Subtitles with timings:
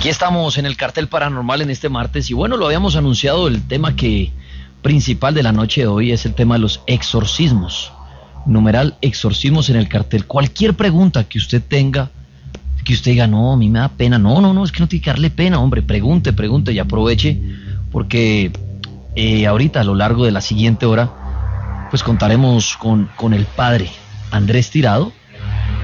[0.00, 3.60] Aquí estamos en el cartel paranormal en este martes y bueno, lo habíamos anunciado, el
[3.68, 4.32] tema que
[4.80, 7.92] principal de la noche de hoy es el tema de los exorcismos.
[8.46, 10.24] Numeral exorcismos en el cartel.
[10.24, 12.10] Cualquier pregunta que usted tenga,
[12.82, 14.18] que usted diga, no, a mí me da pena.
[14.18, 15.82] No, no, no, es que no tiene que darle pena, hombre.
[15.82, 17.38] Pregunte, pregunte y aproveche
[17.92, 18.52] porque
[19.16, 21.10] eh, ahorita a lo largo de la siguiente hora,
[21.90, 23.90] pues contaremos con, con el padre
[24.30, 25.12] Andrés Tirado,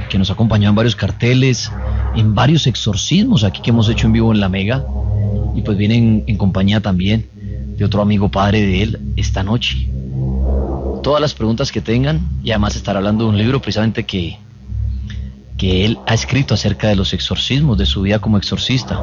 [0.09, 1.71] que nos acompañó en varios carteles,
[2.17, 4.85] en varios exorcismos aquí que hemos hecho en vivo en La Mega,
[5.55, 7.29] y pues vienen en compañía también
[7.77, 9.89] de otro amigo padre de él esta noche.
[11.03, 14.39] Todas las preguntas que tengan, y además estar hablando de un libro precisamente que,
[15.57, 19.01] que él ha escrito acerca de los exorcismos, de su vida como exorcista.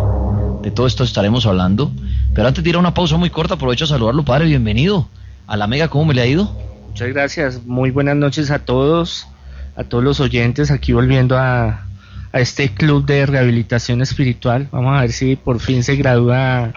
[0.61, 1.91] De todo esto estaremos hablando.
[2.33, 4.45] Pero antes de ir a una pausa muy corta, aprovecho a saludarlo, padre.
[4.45, 5.07] Bienvenido
[5.47, 5.87] a la Mega.
[5.87, 6.51] ¿Cómo me le ha ido?
[6.89, 7.65] Muchas gracias.
[7.65, 9.27] Muy buenas noches a todos,
[9.75, 10.71] a todos los oyentes.
[10.71, 11.85] Aquí volviendo a,
[12.33, 14.67] a este club de rehabilitación espiritual.
[14.71, 16.73] Vamos a ver si por fin se gradúa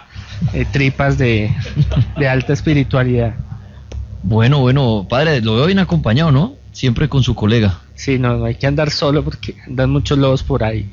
[0.53, 1.51] eh, tripas de,
[2.17, 3.33] de alta espiritualidad.
[4.23, 6.53] Bueno, bueno, padre, lo veo bien acompañado, ¿no?
[6.71, 7.79] Siempre con su colega.
[7.95, 10.89] Sí, no, no hay que andar solo porque andan muchos lobos por ahí.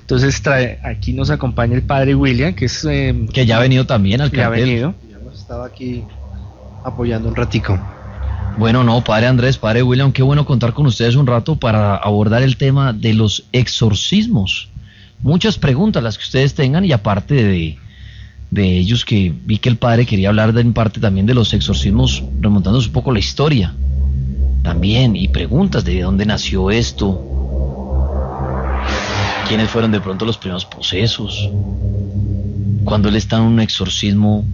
[0.00, 2.84] Entonces trae, aquí nos acompaña el padre William, que es...
[2.84, 4.64] eh, Que ya ha venido también al que ha cartel.
[4.66, 4.94] venido.
[5.08, 6.02] Ya hemos estado aquí
[6.84, 7.78] apoyando un ratico.
[8.58, 12.42] Bueno, no, padre Andrés, padre William, qué bueno contar con ustedes un rato para abordar
[12.42, 14.68] el tema de los exorcismos.
[15.20, 17.78] Muchas preguntas las que ustedes tengan y aparte de,
[18.50, 21.54] de ellos que vi que el padre quería hablar de, en parte también de los
[21.54, 23.76] exorcismos, remontándose un poco la historia.
[24.64, 27.24] También, y preguntas de dónde nació esto,
[29.46, 31.48] quiénes fueron de pronto los primeros posesos,
[32.82, 34.44] cuando él está en un exorcismo,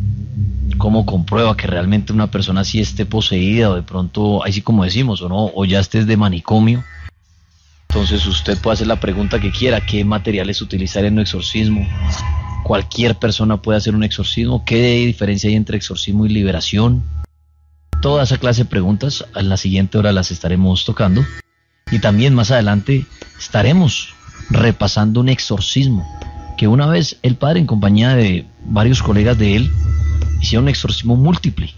[0.76, 5.22] cómo comprueba que realmente una persona así esté poseída o de pronto, así como decimos,
[5.22, 6.84] o no, o ya estés de manicomio.
[7.88, 11.86] Entonces usted puede hacer la pregunta que quiera, qué materiales utilizar en un exorcismo.
[12.64, 14.64] Cualquier persona puede hacer un exorcismo.
[14.64, 17.04] ¿Qué diferencia hay entre exorcismo y liberación?
[18.02, 21.24] Toda esa clase de preguntas en la siguiente hora las estaremos tocando.
[21.90, 23.06] Y también más adelante
[23.38, 24.14] estaremos
[24.50, 26.04] repasando un exorcismo
[26.56, 29.70] que una vez el padre en compañía de varios colegas de él
[30.44, 31.72] hicieron exorcismo múltiple.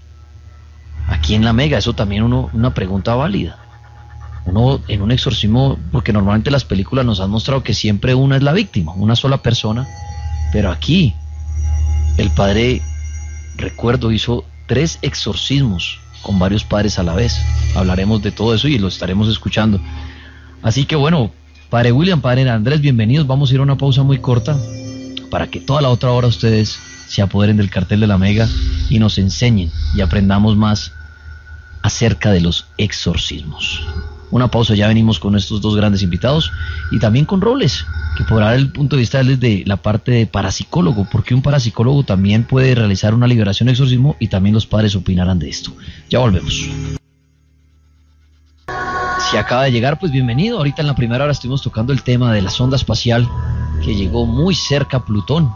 [1.07, 3.57] Aquí en la Mega, eso también uno, una pregunta válida.
[4.45, 8.43] Uno en un exorcismo, porque normalmente las películas nos han mostrado que siempre una es
[8.43, 9.87] la víctima, una sola persona,
[10.51, 11.13] pero aquí
[12.17, 12.81] el padre,
[13.57, 17.39] recuerdo, hizo tres exorcismos con varios padres a la vez.
[17.75, 19.79] Hablaremos de todo eso y lo estaremos escuchando.
[20.61, 21.31] Así que bueno,
[21.69, 23.27] padre William, padre Andrés, bienvenidos.
[23.27, 24.57] Vamos a ir a una pausa muy corta
[25.31, 28.47] para que toda la otra hora ustedes se apoderen del cartel de la Mega
[28.89, 30.91] y nos enseñen y aprendamos más
[31.81, 33.81] acerca de los exorcismos.
[34.29, 36.51] Una pausa, ya venimos con estos dos grandes invitados
[36.91, 37.85] y también con Robles,
[38.17, 42.03] que podrá dar el punto de vista desde la parte de parapsicólogo, porque un parapsicólogo
[42.03, 45.71] también puede realizar una liberación exorcismo y también los padres opinarán de esto.
[46.09, 46.69] Ya volvemos.
[49.31, 50.57] Si acaba de llegar, pues bienvenido.
[50.57, 53.27] Ahorita en la primera hora estuvimos tocando el tema de la sonda espacial
[53.83, 55.51] que llegó muy cerca a Plutón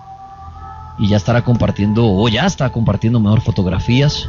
[0.99, 4.27] y ya estará compartiendo, o ya está compartiendo mejor fotografías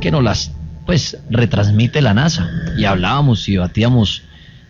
[0.00, 0.52] que nos las
[0.86, 2.48] pues retransmite la NASA.
[2.76, 4.22] Y hablábamos y debatíamos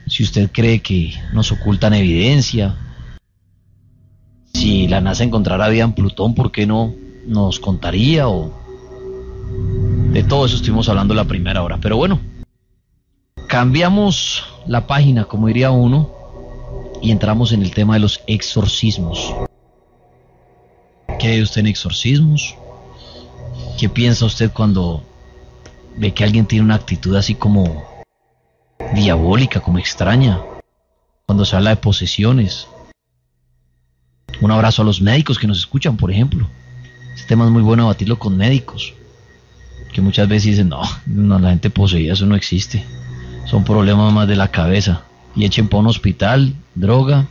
[0.07, 2.77] si usted cree que nos ocultan evidencia,
[4.53, 6.95] si la NASA encontrara vida en Plutón, ¿por qué no
[7.27, 8.29] nos contaría?
[8.29, 8.53] O
[10.13, 11.79] de todo eso estuvimos hablando la primera hora.
[11.81, 12.21] Pero bueno,
[13.49, 16.11] cambiamos la página, como diría uno,
[17.01, 19.35] y entramos en el tema de los exorcismos.
[21.23, 22.57] ¿Qué ve usted en exorcismos?
[23.79, 25.05] ¿Qué piensa usted cuando
[25.97, 27.85] ve que alguien tiene una actitud así como
[28.93, 30.41] diabólica, como extraña?
[31.25, 32.67] Cuando se habla de posesiones.
[34.41, 36.49] Un abrazo a los médicos que nos escuchan, por ejemplo.
[37.15, 38.93] Este tema es muy bueno debatirlo con médicos.
[39.93, 42.85] Que muchas veces dicen, no, no la gente poseída, eso no existe.
[43.47, 45.05] Son problemas más de la cabeza.
[45.37, 47.29] Y echen para un hospital, droga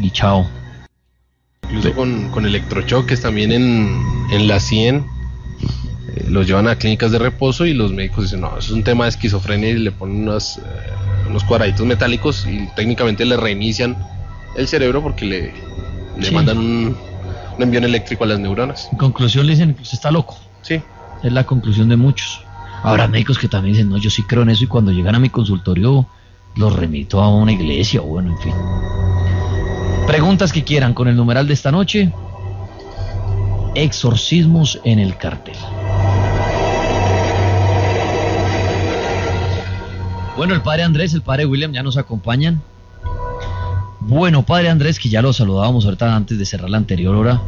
[0.00, 0.44] y chao.
[1.64, 4.00] Incluso con, con electrochoques también en,
[4.30, 5.04] en la 100
[6.16, 8.84] eh, los llevan a clínicas de reposo y los médicos dicen, no, eso es un
[8.84, 10.62] tema de esquizofrenia y le ponen unos, eh,
[11.28, 13.96] unos cuadraditos metálicos y técnicamente le reinician
[14.56, 15.52] el cerebro porque le,
[16.18, 16.34] le Sí.
[16.34, 16.96] mandan un,
[17.56, 18.88] un envío eléctrico a las neuronas.
[18.92, 20.36] En conclusión le dicen que usted está loco.
[20.62, 20.80] Sí,
[21.22, 22.40] Es la conclusión de muchos.
[22.82, 25.18] Habrá médicos que también dicen, no, yo sí creo en eso y cuando llegan a
[25.18, 26.06] mi consultorio
[26.56, 28.52] los remito a una iglesia o bueno, en fin.
[30.06, 32.12] Preguntas que quieran con el numeral de esta noche.
[33.74, 35.56] Exorcismos en el cartel.
[40.36, 42.60] Bueno, el padre Andrés, el padre William ya nos acompañan.
[44.00, 47.40] Bueno, padre Andrés, que ya lo saludábamos ahorita antes de cerrar la anterior hora.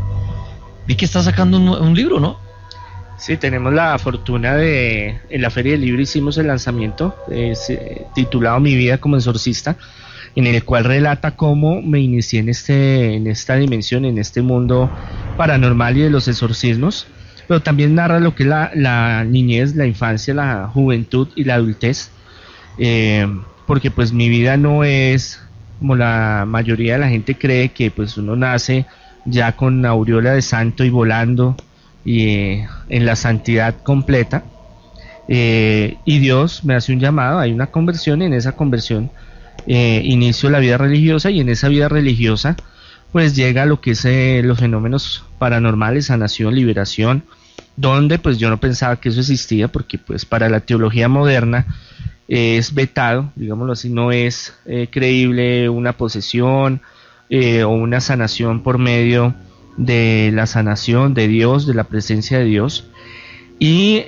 [0.87, 2.38] Vi que está sacando un, libro, ¿no?
[3.19, 7.55] Sí, tenemos la fortuna de, en la Feria del Libro hicimos el lanzamiento, eh,
[8.14, 9.76] titulado Mi vida como exorcista,
[10.37, 14.91] en el cual relata cómo me inicié en, este, en esta dimensión, en este mundo
[15.37, 17.06] paranormal y de los exorcismos,
[17.49, 22.11] pero también narra lo que es la, niñez, la infancia, la juventud y la adultez,
[22.79, 23.27] eh,
[23.67, 25.41] porque pues mi vida no es
[25.79, 28.87] como la mayoría de la gente cree que pues uno nace
[29.25, 31.56] ya con aureola de santo y volando
[32.05, 34.44] y eh, en la santidad completa.
[35.29, 39.11] Eh, y Dios me hace un llamado, hay una conversión, y en esa conversión
[39.67, 42.56] eh, inicio la vida religiosa y en esa vida religiosa
[43.12, 47.25] pues llega lo que es eh, los fenómenos paranormales, sanación, liberación,
[47.76, 51.67] donde pues yo no pensaba que eso existía porque pues para la teología moderna
[52.29, 54.53] es vetado, digámoslo así, no es
[54.91, 56.82] creíble una posesión,
[57.29, 59.35] eh, o una sanación por medio
[59.76, 62.88] de la sanación de Dios, de la presencia de Dios.
[63.59, 64.02] Y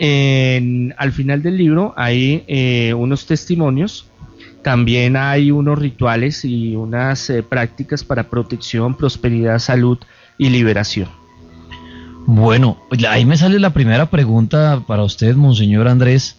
[0.97, 4.06] al final del libro hay eh, unos testimonios,
[4.62, 9.99] también hay unos rituales y unas eh, prácticas para protección, prosperidad, salud
[10.37, 11.08] y liberación.
[12.26, 12.76] Bueno,
[13.08, 16.37] ahí me sale la primera pregunta para usted, Monseñor Andrés,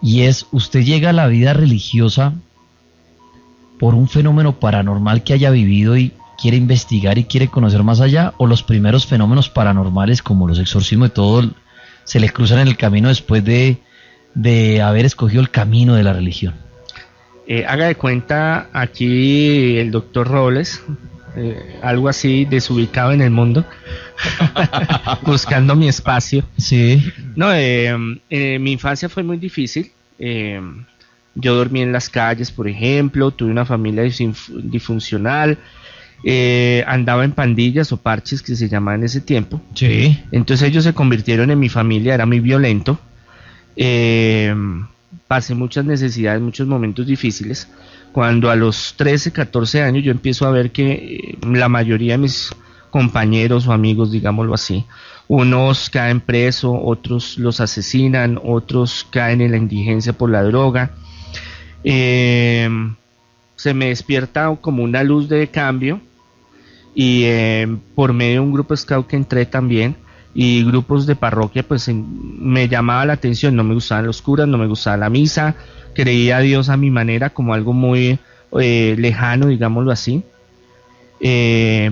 [0.00, 2.32] y es, ¿usted llega a la vida religiosa
[3.78, 8.32] por un fenómeno paranormal que haya vivido y quiere investigar y quiere conocer más allá,
[8.38, 11.50] o los primeros fenómenos paranormales como los exorcismos y todo
[12.04, 13.78] se le cruzan en el camino después de,
[14.34, 16.69] de haber escogido el camino de la religión.
[17.52, 20.84] Eh, haga de cuenta aquí el doctor Robles,
[21.34, 23.64] eh, algo así desubicado en el mundo,
[25.26, 26.44] buscando mi espacio.
[26.56, 27.12] Sí.
[27.34, 27.92] No, eh,
[28.60, 29.90] mi infancia fue muy difícil.
[31.34, 35.58] Yo dormí en las calles, por ejemplo, tuve una familia disfuncional,
[36.22, 39.60] eh, andaba en pandillas o parches que se llamaban en ese tiempo.
[39.74, 40.22] Sí.
[40.30, 43.00] Entonces ellos se convirtieron en mi familia, era muy violento.
[43.74, 44.54] Eh,
[45.30, 47.68] pasé muchas necesidades, muchos momentos difíciles.
[48.10, 52.18] Cuando a los 13, 14 años yo empiezo a ver que eh, la mayoría de
[52.18, 52.50] mis
[52.90, 54.86] compañeros o amigos, digámoslo así,
[55.28, 60.90] unos caen preso, otros los asesinan, otros caen en la indigencia por la droga.
[61.84, 62.68] Eh,
[63.54, 66.00] se me despierta como una luz de cambio
[66.92, 69.94] y eh, por medio de un grupo scout que entré también
[70.34, 74.58] y grupos de parroquia pues me llamaba la atención, no me gustaban los curas, no
[74.58, 75.56] me gustaba la misa,
[75.94, 78.18] creía a Dios a mi manera como algo muy
[78.60, 80.22] eh, lejano, digámoslo así,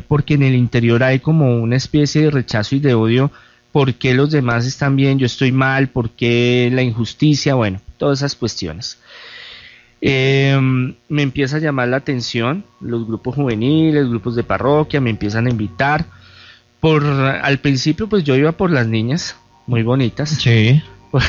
[0.09, 3.31] porque en el interior hay como una especie de rechazo y de odio,
[3.73, 8.21] ¿por qué los demás están bien, yo estoy mal, por qué la injusticia, bueno, todas
[8.21, 8.99] esas cuestiones.
[10.01, 15.47] Em, me empieza a llamar la atención los grupos juveniles, grupos de parroquia, me empiezan
[15.47, 16.07] a invitar.
[16.81, 19.37] Por al principio, pues yo iba por las niñas,
[19.67, 20.31] muy bonitas.
[20.31, 20.83] Sí.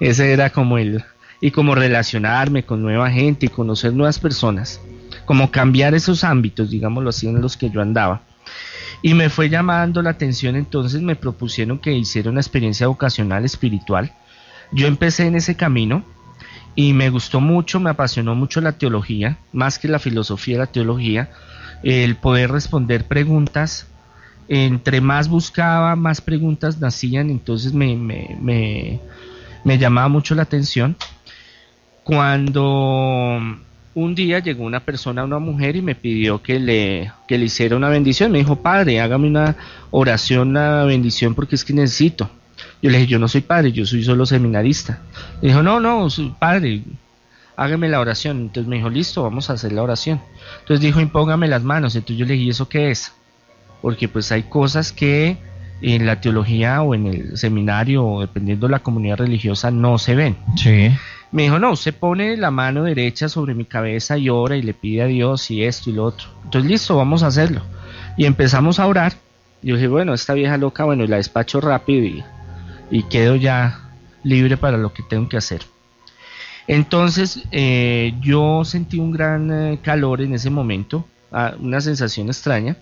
[0.00, 1.04] Ese era como el
[1.40, 4.80] y como relacionarme con nueva gente y conocer nuevas personas,
[5.26, 8.22] como cambiar esos ámbitos, digámoslo así, en los que yo andaba.
[9.02, 14.12] Y me fue llamando la atención, entonces me propusieron que hiciera una experiencia vocacional espiritual.
[14.72, 16.02] Yo empecé en ese camino,
[16.76, 21.30] y me gustó mucho, me apasionó mucho la teología, más que la filosofía, la teología,
[21.82, 23.86] el poder responder preguntas.
[24.48, 29.00] Entre más buscaba, más preguntas nacían, entonces me, me,
[29.64, 30.96] me, llamaba mucho la atención.
[32.02, 33.40] Cuando
[33.94, 37.76] un día llegó una persona, una mujer, y me pidió que le, que le hiciera
[37.76, 38.32] una bendición.
[38.32, 39.56] Me dijo, padre, hágame una
[39.90, 42.28] oración, una bendición, porque es que necesito.
[42.82, 45.00] Yo le dije, yo no soy padre, yo soy solo seminarista.
[45.40, 46.82] Me dijo, no, no, soy padre,
[47.56, 48.40] hágame la oración.
[48.42, 50.20] Entonces me dijo, listo, vamos a hacer la oración.
[50.60, 51.96] Entonces dijo, impóngame las manos.
[51.96, 53.12] Entonces yo le dije, ¿y eso qué es?
[53.84, 55.36] Porque pues hay cosas que
[55.82, 60.14] en la teología o en el seminario, o dependiendo de la comunidad religiosa, no se
[60.14, 60.36] ven.
[60.56, 60.90] Sí.
[61.32, 64.72] Me dijo, no, usted pone la mano derecha sobre mi cabeza y ora y le
[64.72, 66.28] pide a Dios y esto y lo otro.
[66.44, 67.60] Entonces, listo, vamos a hacerlo.
[68.16, 69.12] Y empezamos a orar.
[69.60, 72.24] Yo dije, bueno, esta vieja loca, bueno, la despacho rápido y
[72.90, 73.80] y quedo ya
[74.22, 75.62] libre para lo que tengo que hacer.
[76.66, 82.76] Entonces eh, yo sentí un gran eh, calor en ese momento, ah, una sensación extraña,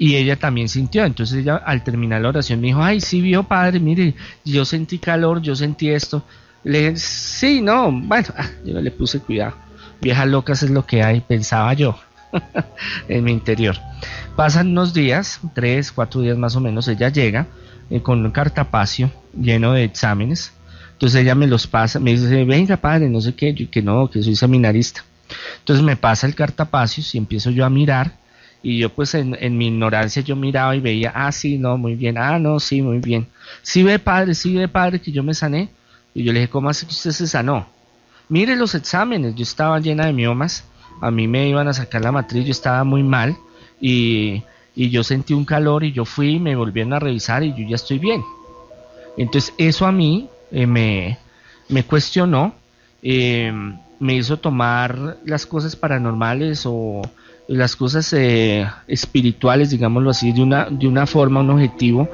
[0.00, 1.04] y ella también sintió.
[1.04, 4.14] Entonces ella al terminar la oración me dijo, ay, sí vio padre, mire,
[4.46, 6.24] yo sentí calor, yo sentí esto.
[6.64, 9.56] Le dije, sí, no, bueno, ah, yo le puse cuidado.
[10.00, 12.00] Viejas locas es lo que hay, pensaba yo
[13.08, 13.76] en mi interior.
[14.36, 17.46] Pasan unos días, tres, cuatro días más o menos, ella llega
[17.90, 20.54] eh, con un cartapacio lleno de exámenes.
[20.92, 24.08] Entonces ella me los pasa, me dice, venga padre, no sé qué, yo que no,
[24.08, 25.04] que soy seminarista.
[25.58, 28.19] Entonces me pasa el cartapacios y empiezo yo a mirar
[28.62, 32.18] y yo pues en, mi ignorancia yo miraba y veía, ah, sí, no, muy bien,
[32.18, 33.26] ah, no, sí, muy bien.
[33.62, 35.70] Sí ve padre, sí ve padre que yo me sané.
[36.14, 37.66] Y yo le dije, ¿cómo hace que usted se sanó?
[38.28, 40.64] Mire los exámenes, yo estaba llena de miomas,
[41.00, 43.36] a mí me iban a sacar la matriz, yo estaba muy mal
[43.80, 44.42] y,
[44.76, 47.98] yo sentí un calor y yo fui, me volvieron a revisar y yo ya estoy
[47.98, 48.22] bien.
[49.16, 51.18] Entonces eso a mí eh, me,
[51.68, 52.54] me cuestionó,
[53.02, 53.52] eh,
[53.98, 57.02] me hizo tomar las cosas paranormales o
[57.50, 62.08] las cosas eh, espirituales, digámoslo así, de una, de una forma, un objetivo,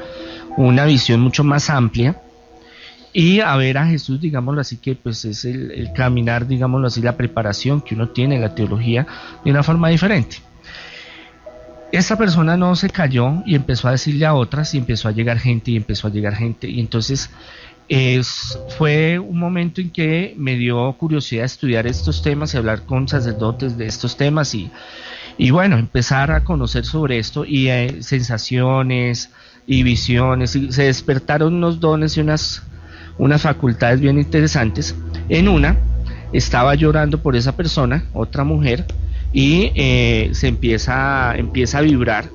[0.57, 2.23] una visión mucho más amplia
[3.13, 7.19] y a ver a Jesús, digámoslo así, que pues es el, caminar, digámoslo así, la
[7.19, 9.07] preparación que uno tiene en la teología
[9.45, 10.39] de una forma diferente.
[11.93, 15.39] Esta persona no se cayó y empezó a decirle a otras y empezó a llegar
[15.39, 17.31] gente y empezó a llegar gente y entonces
[17.89, 23.07] es, fue un momento en que me dio curiosidad estudiar estos temas y hablar con
[23.07, 24.71] sacerdotes de estos temas y,
[25.39, 29.31] y bueno, empezar a conocer sobre esto y eh, sensaciones
[29.67, 32.63] y visiones, y se despertaron unos dones y unas,
[33.19, 34.95] unas facultades bien interesantes.
[35.29, 35.77] En una,
[36.33, 38.87] estaba llorando por esa persona, otra mujer,
[39.33, 42.31] y eh, se empieza, empieza a vibrar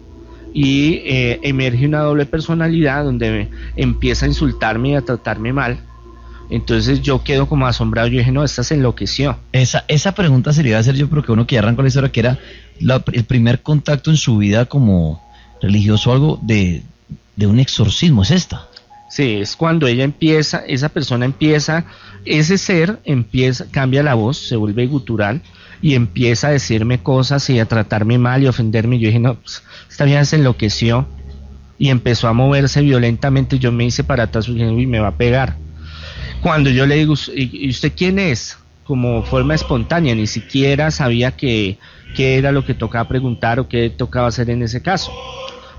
[0.54, 5.80] y eh, emerge una doble personalidad donde empieza a insultarme y a tratarme mal.
[6.50, 9.38] Entonces yo quedo como asombrado, yo dije, no, esta se enloqueció.
[9.54, 12.40] Esa, esa pregunta sería hacer yo, pero que uno que arrancó la historia, que era
[13.14, 15.22] el primer contacto en su vida como
[15.62, 16.84] religioso algo de,
[17.40, 18.68] un exorcismo, ¿es esta?
[19.10, 21.86] Sí, es cuando ella empieza, esa persona empieza,
[22.26, 25.42] ese ser empieza, cambia la voz, se vuelve gutural
[25.82, 29.00] y empieza a decirme cosas y a tratarme mal y ofenderme.
[29.00, 31.08] Yo dije, no, pues, esta vieja se enloqueció
[31.78, 33.60] y empezó a moverse violentamente.
[33.60, 35.58] Yo me hice para atrás y me va a pegar.
[36.42, 38.58] Cuando yo le digo, ¿y usted quién es?
[38.84, 41.78] Como forma espontánea, ni siquiera sabía que
[42.16, 45.12] qué era lo que tocaba preguntar o qué tocaba hacer en ese caso.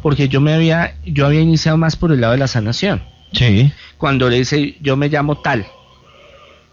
[0.03, 3.03] Porque yo me había, yo había iniciado más por el lado de la sanación.
[3.33, 3.73] Sí.
[3.99, 5.67] Cuando le dice, yo me llamo tal.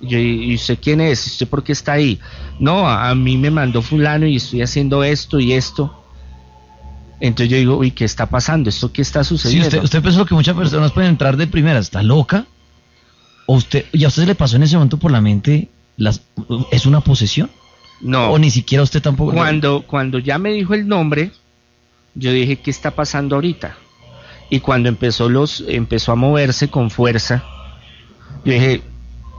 [0.01, 1.25] ¿Y usted quién es?
[1.27, 2.19] ¿Usted por qué está ahí?
[2.59, 6.03] No, a, mí me mandó fulano y estoy haciendo esto y esto.
[7.19, 8.69] Entonces yo digo, uy, ¿qué está pasando?
[8.69, 9.65] ¿Esto qué está sucediendo?
[9.65, 12.45] Sí, usted, usted pensó que muchas personas pueden entrar de primera, ¿está loca?
[13.45, 16.21] ¿O usted, y a usted le pasó en ese momento por la mente, las,
[16.71, 17.49] ¿es una posesión?
[18.01, 18.31] No.
[18.31, 19.33] O ni siquiera usted tampoco.
[19.33, 21.31] Cuando, cuando ya me dijo el nombre,
[22.15, 23.75] yo dije, ¿qué está pasando ahorita?
[24.49, 27.43] Y cuando empezó, los, empezó a moverse con fuerza,
[28.45, 28.81] yo dije,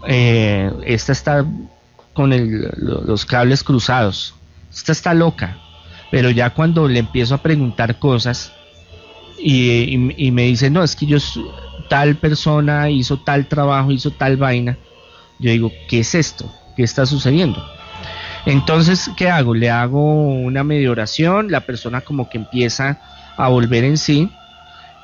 [0.07, 1.45] eh, esta está
[2.13, 2.31] con
[2.77, 4.35] los cables cruzados,
[4.71, 5.59] esta está loca.
[6.11, 8.53] Pero ya cuando le empiezo a preguntar cosas
[9.39, 11.19] y, y me dice, no, es que yo
[11.89, 14.77] tal persona hizo tal trabajo, hizo tal vaina,
[15.39, 16.53] yo digo, ¿qué es esto?
[16.77, 17.65] ¿Qué está sucediendo?
[18.47, 19.55] Entonces, ¿qué hago?
[19.55, 22.99] Le hago una media oración, la persona como que empieza
[23.37, 24.31] a volver en sí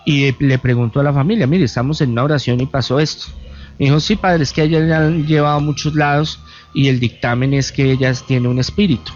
[0.04, 3.26] y le pregunto a la familia, mire, estamos en una oración y pasó esto.
[3.78, 6.40] Me dijo, sí, padre, es que ella ya han llevado a muchos lados
[6.72, 9.12] y el dictamen es que ella tiene un espíritu,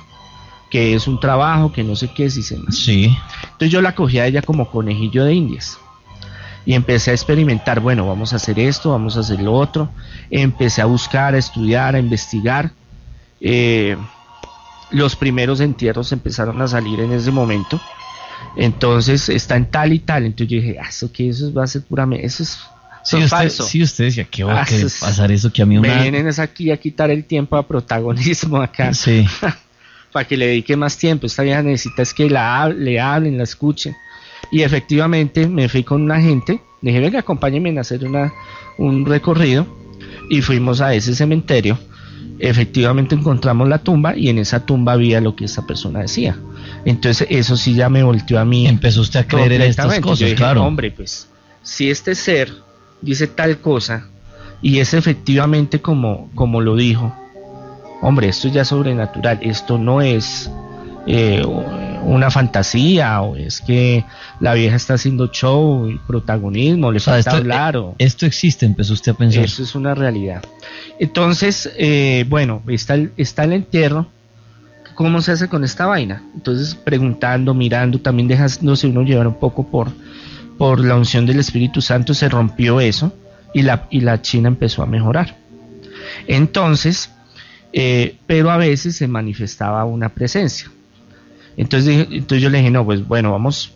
[0.71, 3.17] que es un trabajo, que no sé qué, si se Sí.
[3.43, 5.79] Entonces yo la cogí a ella como conejillo de indias
[6.67, 9.89] y empecé a experimentar, bueno, vamos a hacer esto, vamos a hacer lo otro.
[10.31, 12.73] Empecé a buscar, a estudiar, a investigar
[13.41, 13.97] eh,
[14.91, 17.81] los primeros entierros empezaron a salir en ese momento.
[18.57, 20.27] Entonces está en tal y tal.
[20.27, 22.59] Entonces yo dije, ah, eso que eso va a ser puramente, eso es,
[23.29, 23.65] falso.
[23.65, 24.67] Sí, usted decía, ¿qué va a ah,
[25.01, 25.95] pasar eso que a mí una...
[25.95, 28.93] Me vienen aquí a quitar el tiempo a protagonismo acá.
[28.93, 29.27] Sí.
[30.13, 31.27] para que le dedique más tiempo.
[31.27, 33.97] Esta vieja necesita es que la, le hablen, la escuchen.
[34.51, 38.33] Y efectivamente me fui con una gente, dije, venga, acompáñenme a hacer una,
[38.79, 39.67] un recorrido.
[40.29, 41.79] Y fuimos a ese cementerio
[42.41, 46.37] efectivamente encontramos la tumba y en esa tumba había lo que esa persona decía.
[46.85, 48.67] Entonces eso sí ya me volteó a mí.
[48.67, 50.65] Empezó usted a creer en estas cosas, claro.
[50.65, 51.29] Hombre, pues
[51.63, 52.53] si este ser
[53.03, 54.09] dice tal cosa
[54.63, 57.15] y es efectivamente como, como lo dijo,
[58.03, 60.51] hombre, esto es ya sobrenatural, esto no es
[61.07, 61.43] eh,
[62.03, 64.05] una fantasía o es que
[64.39, 67.95] la vieja está haciendo show y protagonismo, le falta hablar o...
[67.99, 69.45] Esto existe, empezó usted a pensar.
[69.45, 70.43] Eso es una realidad.
[71.01, 73.13] Entonces, eh, bueno, está el,
[73.53, 74.07] entierro.
[74.95, 76.23] ¿Cómo se hace con esta vaina?
[76.35, 79.89] Entonces, preguntando, mirando, también dejándose uno llevar un poco por,
[80.59, 83.15] por la unción del Espíritu Santo, se rompió eso
[83.55, 85.39] y la, y la China empezó a mejorar.
[86.27, 87.11] Entonces,
[87.73, 90.71] eh, pero a veces se manifestaba una presencia.
[91.57, 93.73] Entonces, entonces yo le dije, no, pues bueno, vamos,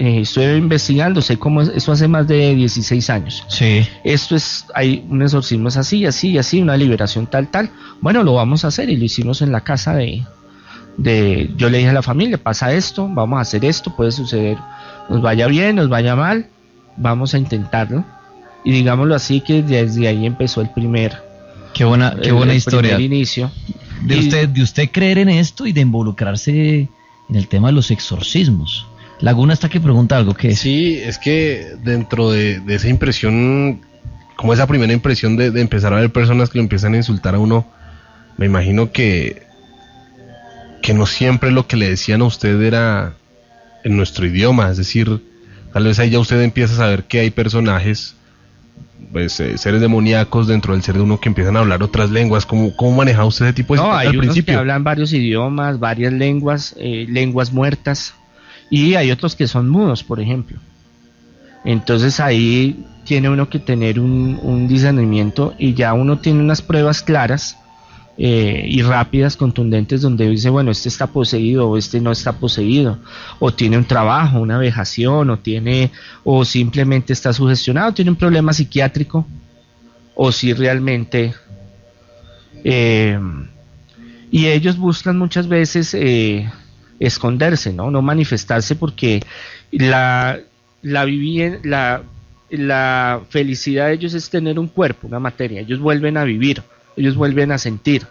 [0.00, 3.44] eh, estoy investigando, sé cómo es, eso hace más de 16 años.
[3.48, 3.84] Sí.
[4.04, 7.70] Esto es, hay un exorcismo es así, así, así, una liberación tal, tal.
[8.00, 10.22] Bueno, lo vamos a hacer y lo hicimos en la casa de,
[10.96, 14.56] de yo le dije a la familia, pasa esto, vamos a hacer esto, puede suceder,
[15.08, 16.46] nos vaya bien, nos vaya mal,
[16.96, 18.04] vamos a intentarlo.
[18.64, 21.20] Y digámoslo así que desde ahí empezó el primer
[21.74, 23.50] qué buena qué buena historia primer inicio
[24.02, 26.88] de usted de usted creer en esto y de involucrarse
[27.28, 28.86] en el tema de los exorcismos.
[29.20, 33.80] Laguna está que pregunta algo que Sí, es que dentro de, esa impresión,
[34.36, 37.34] como esa primera impresión de, de empezar a ver personas que lo empiezan a insultar
[37.34, 37.66] a uno,
[38.36, 39.48] me imagino que
[40.82, 43.14] que no siempre lo que le decían a usted era
[43.84, 45.22] en nuestro idioma, es decir,
[45.72, 48.14] tal vez ahí ya usted empieza a saber que hay personajes,
[49.12, 52.46] pues eh, seres demoníacos dentro del ser de uno que empiezan a hablar otras lenguas,
[52.46, 56.12] ¿cómo, cómo maneja usted ese tipo de No, hay unos que hablan varios idiomas, varias
[56.12, 58.14] lenguas, eh, lenguas muertas,
[58.70, 60.58] y hay otros que son mudos, por ejemplo.
[61.64, 67.02] Entonces ahí tiene uno que tener un, un discernimiento y ya uno tiene unas pruebas
[67.02, 67.56] claras
[68.20, 72.98] eh, y rápidas, contundentes, donde dice, bueno, este está poseído o este no está poseído,
[73.38, 75.92] o tiene un trabajo, una vejación, o tiene,
[76.24, 79.24] o simplemente está sugestionado, tiene un problema psiquiátrico,
[80.16, 81.32] o si realmente...
[82.64, 83.20] Eh,
[84.32, 86.50] y ellos buscan muchas veces eh,
[87.00, 87.90] esconderse, ¿no?
[87.90, 89.22] No manifestarse porque
[89.70, 90.38] la,
[90.82, 91.06] la,
[91.62, 92.02] la,
[92.50, 95.60] la felicidad de ellos es tener un cuerpo, una materia.
[95.60, 96.62] Ellos vuelven a vivir
[96.98, 98.06] ellos vuelven a sentir,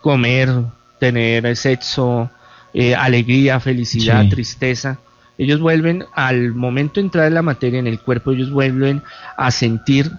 [0.00, 0.50] comer,
[0.98, 2.30] tener sexo,
[2.74, 4.98] eh, alegría, felicidad, tristeza.
[5.38, 9.02] Ellos vuelven al momento de entrar en la materia en el cuerpo, ellos vuelven
[9.36, 10.10] a sentir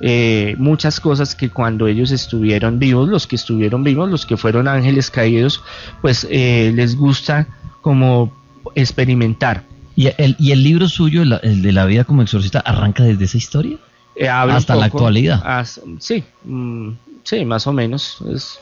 [0.00, 4.68] eh, muchas cosas que cuando ellos estuvieron vivos, los que estuvieron vivos, los que fueron
[4.68, 5.62] ángeles caídos,
[6.02, 7.46] pues eh, les gusta
[7.80, 8.32] como
[8.74, 9.64] experimentar.
[9.94, 13.36] ¿Y el, ¿Y el libro suyo, el de la vida como exorcista, arranca desde esa
[13.38, 13.78] historia?
[14.30, 15.42] hasta la actualidad.
[15.98, 16.92] sí, mm,
[17.26, 18.60] Sí, más o menos, es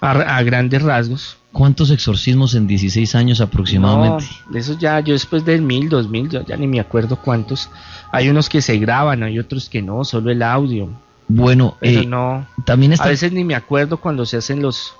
[0.00, 1.36] a, grandes rasgos.
[1.56, 4.26] ¿Cuántos exorcismos en 16 años aproximadamente?
[4.44, 7.16] No, de esos ya, yo después del mil, dos mil, yo ya ni me acuerdo
[7.16, 7.70] cuántos.
[8.12, 10.90] Hay unos que se graban, hay otros que no, solo el audio.
[11.28, 12.46] Bueno, eh, no.
[12.66, 14.92] También A veces ni me acuerdo cuando se hacen los,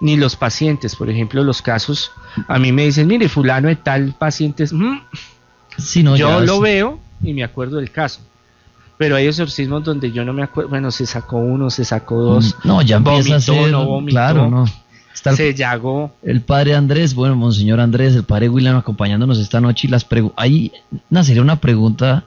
[0.00, 2.12] ni los pacientes, por ejemplo, los casos.
[2.46, 5.00] A mí me dicen, mire, fulano de tal paciente, mm".
[6.04, 8.20] no, yo lo veo y me acuerdo del caso
[8.96, 12.54] pero hay exorcismos donde yo no me acuerdo, bueno, se sacó uno, se sacó dos,
[12.62, 14.64] mm, no, ya empieza a ser, no claro, no.
[15.14, 16.14] Se llagó.
[16.22, 20.72] El padre Andrés, bueno, monseñor Andrés, el padre William acompañándonos esta noche y las ahí
[21.10, 22.24] nacería una pregunta,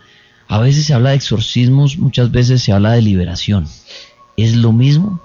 [0.47, 3.67] a veces se habla de exorcismos, muchas veces se habla de liberación,
[4.37, 5.21] ¿es lo mismo?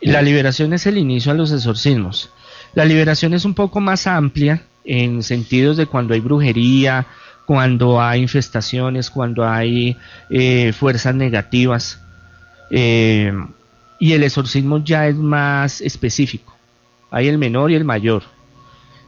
[0.00, 2.30] La liberación es el inicio a los exorcismos.
[2.74, 7.06] La liberación es un poco más amplia en sentidos de cuando hay brujería,
[7.46, 9.96] cuando hay infestaciones, cuando hay
[10.30, 12.00] eh, fuerzas negativas.
[12.70, 13.32] Eh,
[14.00, 16.56] y el exorcismo ya es más específico.
[17.12, 18.24] Hay el menor y el mayor.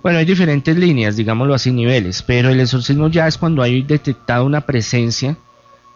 [0.03, 4.45] Bueno, hay diferentes líneas, digámoslo así, niveles, pero el exorcismo ya es cuando hay detectado
[4.45, 5.38] una presencia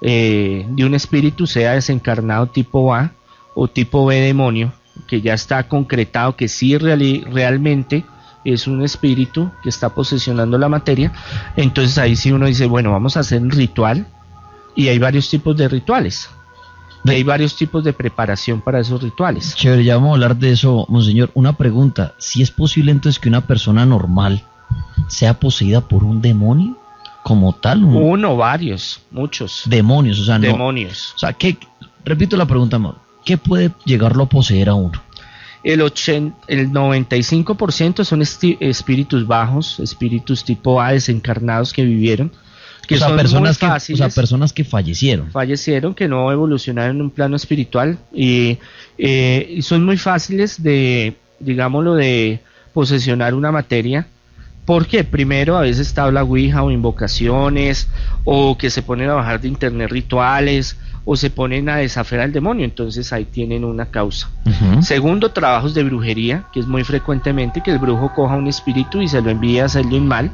[0.01, 3.13] eh, de un espíritu, sea desencarnado tipo A
[3.55, 4.73] o tipo B demonio,
[5.07, 8.07] que ya está concretado que sí realmente
[8.45, 11.13] es un espíritu que está posesionando la materia,
[11.55, 14.07] entonces ahí sí uno dice, bueno, vamos a hacer un ritual
[14.75, 16.31] y hay varios tipos de rituales.
[17.09, 19.55] Hay varios tipos de preparación para esos rituales.
[19.55, 21.31] Chévere, ya vamos a hablar de eso, monseñor.
[21.35, 24.45] Una pregunta, si es posible entonces que una persona normal
[25.09, 26.77] sea poseída por un demonio
[27.23, 27.85] como tal?
[27.85, 29.63] Uno, varios, muchos.
[29.67, 31.13] Demonios, o sea, Demonios.
[31.15, 31.59] o sea, ¿qué,
[32.05, 32.81] repito la pregunta,
[33.25, 35.01] ¿qué puede llegarlo a poseer a uno?
[35.63, 42.33] El, 80, el 95% son espíritus bajos, espíritus tipo A desencarnados que vivieron.
[42.89, 45.31] Que son personas que, o sea, personas que fallecieron.
[45.31, 48.59] Fallecieron, que no evolucionaron en un plano espiritual y,
[48.97, 52.41] eh, y son muy fáciles de, digámoslo, de
[52.73, 54.07] posesionar una materia
[54.69, 57.89] porque primero a veces está la Ouija o invocaciones,
[58.25, 62.33] o que se ponen a bajar de internet rituales, o se ponen a desafiar al
[62.33, 64.29] demonio, entonces ahí tienen una causa.
[64.83, 69.09] Segundo, trabajos de brujería, que es muy frecuentemente que el brujo coja un espíritu y
[69.09, 70.31] se lo envíe a hacerle un mal.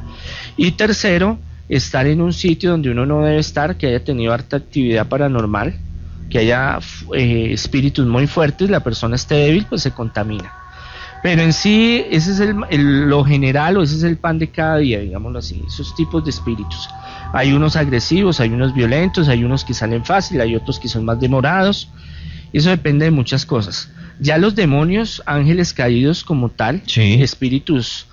[0.57, 4.57] Y tercero, estar en un sitio donde uno no debe estar, que haya tenido harta
[4.57, 5.75] actividad paranormal,
[6.29, 6.79] que haya
[7.13, 10.53] eh, espíritus muy fuertes, la persona esté débil, pues se contamina.
[11.23, 14.77] Pero en sí, ese es el, lo general o ese es el pan de cada
[14.77, 16.87] día, digámoslo así, esos tipos de espíritus.
[17.33, 21.03] Hay unos agresivos, hay unos violentos, hay unos que salen fácil, hay otros que son
[21.03, 21.89] más demorados.
[22.53, 23.89] Eso depende de muchas cosas.
[24.19, 28.05] Ya los demonios, ángeles caídos como tal, espíritus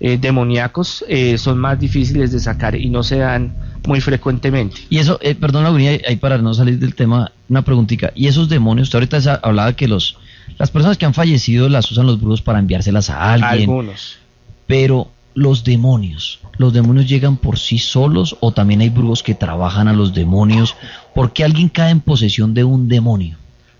[0.00, 3.54] eh, demoníacos, eh, son más difíciles de sacar y no se dan
[3.86, 4.80] muy frecuentemente.
[4.88, 8.10] Y eso, eh, perdón, ahí para no salir del tema, una preguntita.
[8.14, 10.16] ¿Y esos demonios, usted ahorita hablaba que los
[10.58, 13.70] las personas que han fallecido las usan los brujos para enviárselas a alguien.
[13.70, 14.18] Algunos.
[14.66, 19.88] Pero los demonios, ¿los demonios llegan por sí solos o también hay brujos que trabajan
[19.88, 20.76] a los demonios?
[21.14, 23.36] ¿Por qué alguien cae en posesión de un demonio?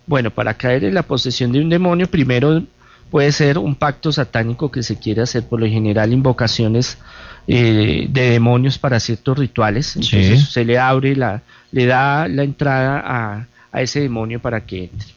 [0.06, 2.62] Bueno, para caer en la posesión de un demonio, primero
[3.10, 6.98] puede ser un pacto satánico que se quiere hacer, por lo general invocaciones
[7.46, 9.96] eh, de demonios para ciertos rituales.
[9.96, 11.42] Entonces se le abre la,
[11.72, 15.08] le da la entrada a, a ese demonio para que entre.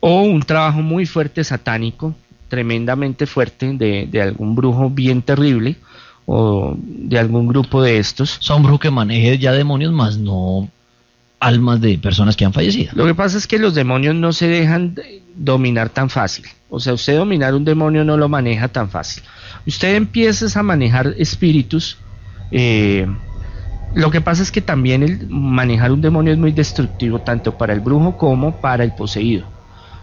[0.00, 2.14] O un trabajo muy fuerte satánico,
[2.48, 5.76] tremendamente fuerte de, de algún brujo bien terrible
[6.26, 8.36] o de algún grupo de estos.
[8.40, 10.68] Son brujos que maneje ya demonios, más no
[11.42, 12.92] almas de personas que han fallecido.
[12.94, 14.94] Lo que pasa es que los demonios no se dejan
[15.34, 16.46] dominar tan fácil.
[16.70, 19.24] O sea, usted dominar un demonio no lo maneja tan fácil.
[19.66, 21.98] Usted empieza a manejar espíritus.
[22.52, 23.08] Eh,
[23.94, 27.72] lo que pasa es que también el manejar un demonio es muy destructivo tanto para
[27.72, 29.44] el brujo como para el poseído,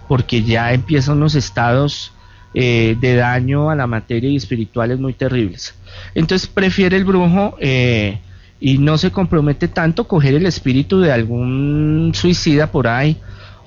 [0.10, 2.12] porque ya empiezan unos estados
[2.54, 5.74] eh, de daño a la materia y espirituales muy terribles.
[6.16, 8.20] Entonces prefiere el brujo eh,
[8.60, 13.18] y no se compromete tanto coger el espíritu de algún suicida por ahí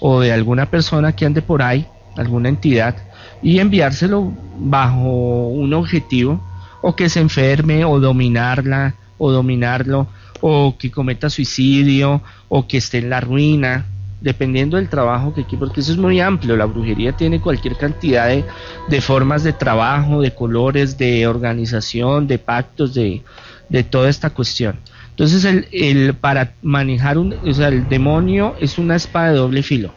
[0.00, 2.96] o de alguna persona que ande por ahí, alguna entidad,
[3.42, 6.40] y enviárselo bajo un objetivo
[6.82, 10.08] o que se enferme o dominarla o dominarlo
[10.40, 13.86] o que cometa suicidio o que esté en la ruina
[14.22, 18.44] dependiendo del trabajo que porque eso es muy amplio, la brujería tiene cualquier cantidad de,
[18.88, 23.22] de formas de trabajo, de colores, de organización, de pactos, de,
[23.68, 24.76] de toda esta cuestión.
[25.10, 29.62] Entonces, el, el, para manejar un, o sea, el demonio es una espada de doble
[29.62, 29.94] filo.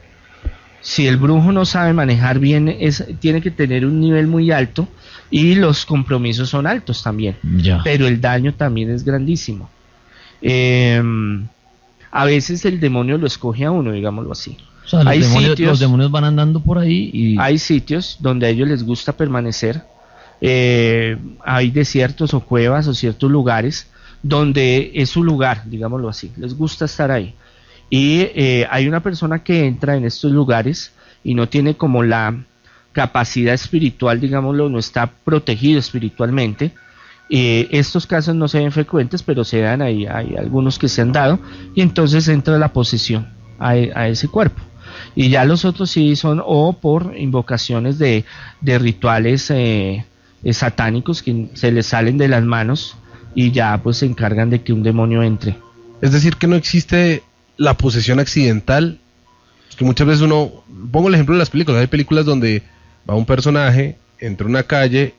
[0.81, 4.87] Si el brujo no sabe manejar bien, es, tiene que tener un nivel muy alto
[5.31, 7.37] y los compromisos son altos también.
[7.57, 7.81] Ya.
[7.83, 9.69] Pero el daño también es grandísimo.
[10.41, 11.01] Eh,
[12.11, 14.57] a veces el demonio lo escoge a uno, digámoslo así.
[14.85, 18.17] O sea, los, Hay demonios, sitios- los demonios van andando por ahí y Hay sitios
[18.19, 19.81] donde a ellos les gusta permanecer.
[20.41, 23.87] Eh, hay desiertos o cuevas o ciertos lugares
[24.21, 26.31] donde es su lugar, digámoslo así.
[26.37, 27.35] Les gusta estar ahí.
[27.89, 30.93] Y eh, hay una persona que entra en estos lugares
[31.23, 32.43] y no tiene como la
[32.91, 36.73] capacidad espiritual, digámoslo, no está protegido espiritualmente.
[37.27, 41.11] Estos casos no se ven frecuentes, pero se dan ahí, hay algunos que se han
[41.11, 41.39] dado,
[41.73, 43.27] y entonces entra la posesión
[43.59, 44.61] a, ese cuerpo.
[45.15, 48.25] Y ya los otros sí son o por invocaciones de,
[48.61, 50.05] de rituales eh,
[50.45, 52.95] eh, satánicos que se les salen de las manos
[53.33, 55.57] y ya pues se encargan de que un demonio entre.
[56.01, 57.23] Es decir, que no existe
[57.57, 58.99] la posesión accidental.
[59.75, 62.63] Que muchas veces uno, pongo el ejemplo de las películas, hay películas donde
[63.09, 65.15] va un personaje, entra una calle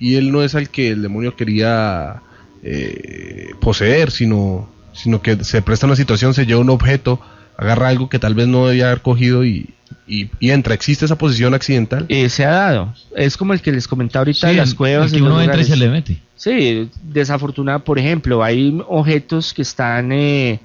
[0.00, 2.22] y él no es al que el demonio quería
[2.64, 7.20] eh, poseer, sino, sino que se presta una situación, se lleva un objeto,
[7.56, 9.74] agarra algo que tal vez no debía haber cogido y,
[10.10, 10.74] y- y entra.
[10.74, 12.04] ¿Existe esa posesión accidental?
[12.08, 12.94] Eh, se ha dado.
[13.16, 15.12] Es como el que les comentaba ahorita Sí, de las cuevas.
[15.12, 15.78] el que uno entra y se lugares.
[16.06, 16.22] le mete.
[16.36, 20.58] Sí, desafortunada, por ejemplo, hay objetos que están, eh,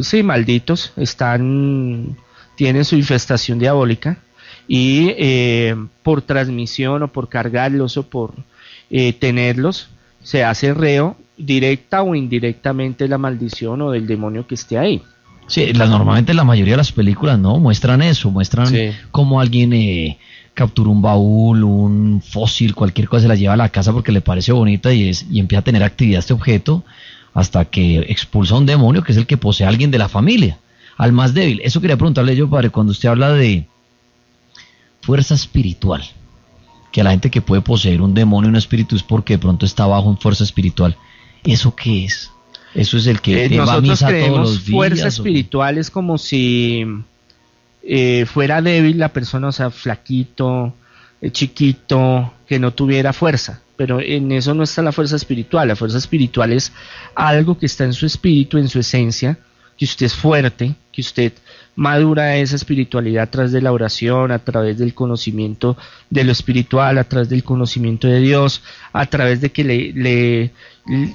[0.00, 2.16] sí, malditos, están,
[2.56, 4.18] tienen su infestación diabólica
[4.66, 8.32] y eh, por transmisión o por cargarlos o por
[8.90, 9.88] eh, tenerlos,
[10.22, 15.02] se hace reo directa o indirectamente la maldición o del demonio que esté ahí.
[15.50, 18.90] Sí, la- normalmente la mayoría de las películas no muestran eso, muestran Sí.
[19.10, 20.16] cómo alguien eh,
[20.54, 24.20] captura un baúl, un fósil, cualquier cosa, se la lleva a la casa porque le
[24.20, 26.84] parece bonita y, es, y empieza a tener actividad este objeto
[27.34, 30.08] hasta que expulsa a un demonio que es el que posee a alguien de la
[30.08, 30.58] familia,
[30.96, 31.60] al más débil.
[31.64, 33.66] Eso quería preguntarle yo, padre, cuando usted habla de
[35.02, 36.02] fuerza espiritual,
[36.92, 39.64] que a la gente que puede poseer un demonio un espíritu es porque de pronto
[39.64, 40.96] está bajo en fuerza espiritual,
[41.44, 42.30] ¿eso qué es?
[42.74, 44.70] Eso es el que Eh, nosotros creemos los días.
[44.76, 46.84] fuerza o- espiritual es como si
[47.82, 50.74] eh, fuera débil la persona, o sea, flaquito,
[51.20, 53.62] eh, chiquito, que no tuviera fuerza.
[53.76, 55.66] Pero en eso no está la fuerza espiritual.
[55.68, 56.72] La fuerza espiritual es
[57.14, 59.38] algo que está en su espíritu, en su esencia,
[59.78, 61.32] que usted es fuerte, que usted
[61.80, 65.78] madura esa espiritualidad a través de la oración, a través del conocimiento
[66.10, 68.62] de lo espiritual, a través del conocimiento de Dios,
[68.92, 70.50] a través de que le,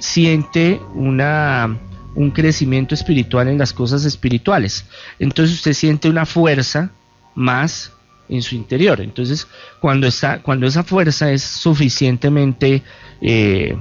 [0.00, 1.78] siente una,
[2.16, 4.84] un crecimiento espiritual en las cosas espirituales.
[5.20, 6.90] Entonces usted siente una fuerza
[7.36, 7.92] más
[8.28, 9.00] en su interior.
[9.00, 9.46] Entonces,
[9.80, 12.82] cuando, está, cuando esa fuerza es suficientemente
[13.20, 13.78] eh,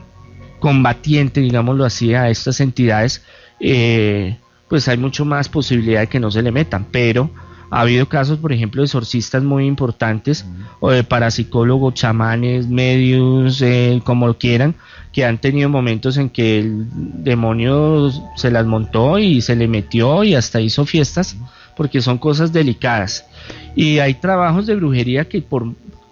[0.59, 3.23] combatiente, digámoslo así, a estas entidades,
[3.59, 6.85] eh, pues hay mucho más posibilidad de que no se le metan.
[6.91, 7.29] Pero
[7.69, 10.45] ha habido casos, por ejemplo, de exorcistas muy importantes,
[10.79, 14.75] o de parapsicólogos, chamanes, medios, eh, como lo quieran,
[15.11, 20.23] que han tenido momentos en que el demonio se las montó y se le metió
[20.23, 21.37] y hasta hizo fiestas,
[21.75, 23.25] porque son cosas delicadas.
[23.75, 25.65] Y hay trabajos de brujería que por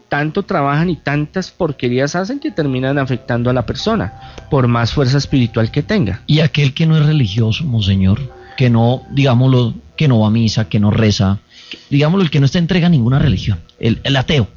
[0.09, 5.17] tanto trabajan y tantas porquerías hacen que terminan afectando a la persona, por más fuerza
[5.17, 6.21] espiritual que tenga.
[6.27, 8.19] Y aquel que no es religioso, monseñor,
[8.57, 11.39] que no, digámoslo, que no va a misa, que no reza,
[11.89, 14.47] digámoslo, el que no está entrega a ninguna religión, el, el ateo,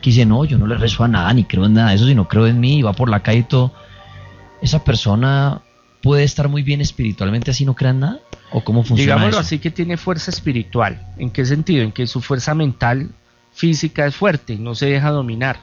[0.00, 2.06] que dice, no, yo no le rezo a nada, ni creo en nada de eso,
[2.06, 3.72] sino creo en mí, y va por la calle y todo,
[4.62, 5.62] esa persona
[6.02, 8.20] puede estar muy bien espiritualmente así no crea en nada,
[8.52, 9.40] o cómo funciona Digámoslo eso?
[9.40, 11.00] así que tiene fuerza espiritual.
[11.18, 11.82] ¿En qué sentido?
[11.82, 13.10] En que su fuerza mental,
[13.52, 15.60] física es fuerte, no se deja dominar.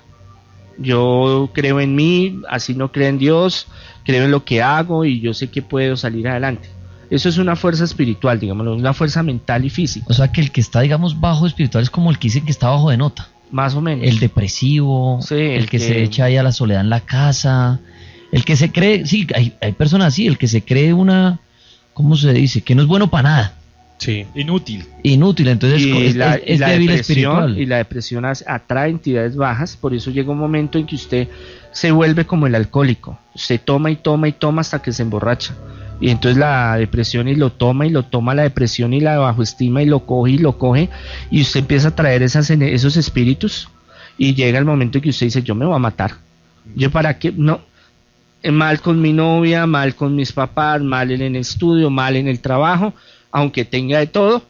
[0.78, 3.68] Yo creo en mí, así no creo en Dios,
[4.04, 6.70] creo en lo que hago y yo sé que puedo salir adelante.
[7.10, 10.52] Eso es una fuerza espiritual, digámoslo, una fuerza mental y física, O sea, que el
[10.52, 13.28] que está, digamos, bajo espiritual es como el que dice que está bajo de nota.
[13.52, 14.06] más o menos.
[14.08, 17.02] El depresivo, Sí, el, el que, que- se echa ahí a la soledad en la
[17.02, 17.80] casa,
[18.32, 21.40] el que se cree, sí, hay, hay personas así, el que se cree una,
[21.94, 22.62] ¿cómo se dice?
[22.62, 23.54] Que no es bueno para nada,
[23.98, 24.26] Sí.
[24.36, 24.84] Inútil.
[25.04, 27.58] inútil, entonces y es, la, es- y es la débil depresión espiritual.
[27.60, 31.28] y la depresión atrae entidades bajas, por eso llega un momento en que usted
[31.72, 35.54] se vuelve como el alcohólico, usted toma y toma y toma hasta que se emborracha.
[36.02, 39.82] Y entonces la depresión y lo toma y lo toma la depresión y la bajoestima
[39.82, 40.90] y lo coge y lo coge
[41.32, 43.70] y usted empieza a traer esas, esos espíritus
[44.18, 46.16] y llega el momento en que usted dice yo me voy a matar.
[46.76, 47.62] Yo para qué no
[48.46, 52.28] eh, mal con mi novia, mal con mis papás, mal en el estudio, mal en
[52.28, 52.94] el trabajo,
[53.32, 54.44] aunque tenga de todo,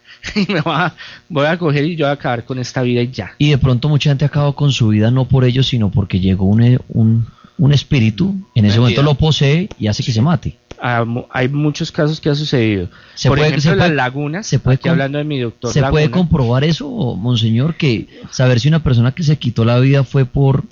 [0.34, 0.94] y me voy a,
[1.28, 3.34] voy a coger y yo voy a acabar con esta vida y ya.
[3.38, 6.46] Y de pronto mucha gente acaba con su vida no por ello, sino porque llegó
[6.46, 7.26] un, un,
[7.58, 10.56] un espíritu, en ese momento lo posee y hace que se mate.
[10.80, 12.88] Hay muchos casos que ha sucedido.
[13.14, 15.82] Se Por puede- ejemplo, se las lagunas, se puede aquí hablando de mi doctor ¿Se
[15.84, 17.74] puede comprobar eso, monseñor?
[17.76, 20.64] Que saber si una persona que se quitó la vida fue por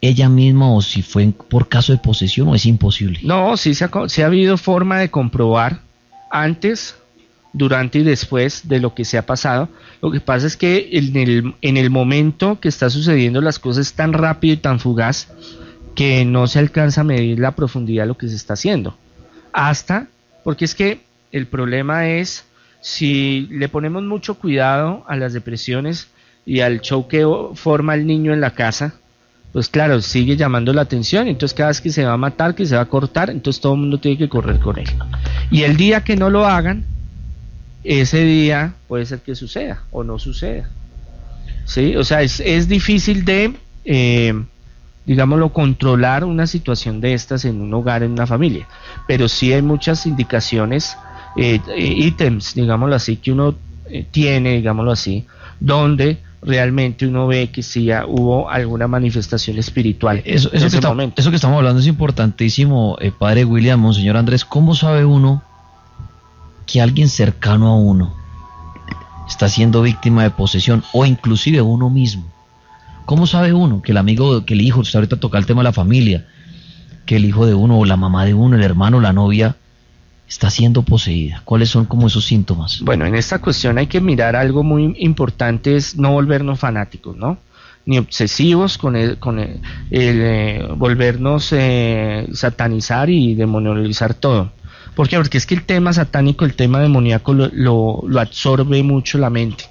[0.00, 3.20] ella misma o si fue por caso de posesión o es imposible.
[3.22, 5.80] No, sí se ha, sí ha habido forma de comprobar
[6.30, 6.96] antes,
[7.52, 9.68] durante y después de lo que se ha pasado.
[10.00, 13.92] Lo que pasa es que en el, en el momento que está sucediendo las cosas
[13.92, 15.28] tan rápido y tan fugaz
[15.94, 18.96] que no se alcanza a medir la profundidad de lo que se está haciendo.
[19.52, 20.08] Hasta,
[20.44, 22.44] porque es que el problema es
[22.80, 26.08] si le ponemos mucho cuidado a las depresiones
[26.44, 28.94] y al show que forma el niño en la casa,
[29.52, 32.66] pues claro, sigue llamando la atención, entonces cada vez que se va a matar, que
[32.66, 34.88] se va a cortar, entonces todo el mundo tiene que correr con él.
[35.50, 36.84] Y el día que no lo hagan,
[37.84, 40.70] ese día puede ser que suceda o no suceda.
[41.64, 41.94] ¿Sí?
[41.96, 44.42] O sea, es, es difícil de, eh,
[45.06, 48.68] digámoslo, controlar una situación de estas en un hogar, en una familia,
[49.08, 50.96] pero sí hay muchas indicaciones,
[51.36, 53.54] eh, eh, ítems, digámoslo así, que uno
[53.86, 55.26] eh, tiene, digámoslo así,
[55.60, 60.76] donde realmente uno ve que sí ya hubo alguna manifestación espiritual Eso, en que ese
[60.76, 61.20] está- momento.
[61.20, 64.44] eso que estamos hablando es importantísimo, eh, padre William, monseñor Andrés.
[64.44, 65.42] ¿Cómo sabe uno
[66.66, 68.12] que alguien cercano a uno
[69.28, 72.24] está siendo víctima de posesión o inclusive uno mismo?
[73.04, 75.64] ¿Cómo sabe uno que el amigo, que el hijo, usted ahorita toca el tema de
[75.64, 76.26] la familia,
[77.04, 79.56] que el hijo de uno o la mamá de uno, el hermano, la novia,
[80.28, 81.42] está siendo poseída?
[81.44, 82.80] ¿Cuáles son como esos síntomas?
[82.80, 87.38] Bueno, en esta cuestión hay que mirar algo muy importante, es no volvernos fanáticos, ¿no?
[87.84, 89.60] Ni obsesivos con el, con el,
[89.90, 94.52] eh, volvernos eh, satanizar y demonializar todo.
[94.94, 95.16] ¿Por qué?
[95.16, 99.30] Porque es que el tema satánico, el tema demoníaco lo, lo, lo absorbe mucho la
[99.30, 99.64] mente.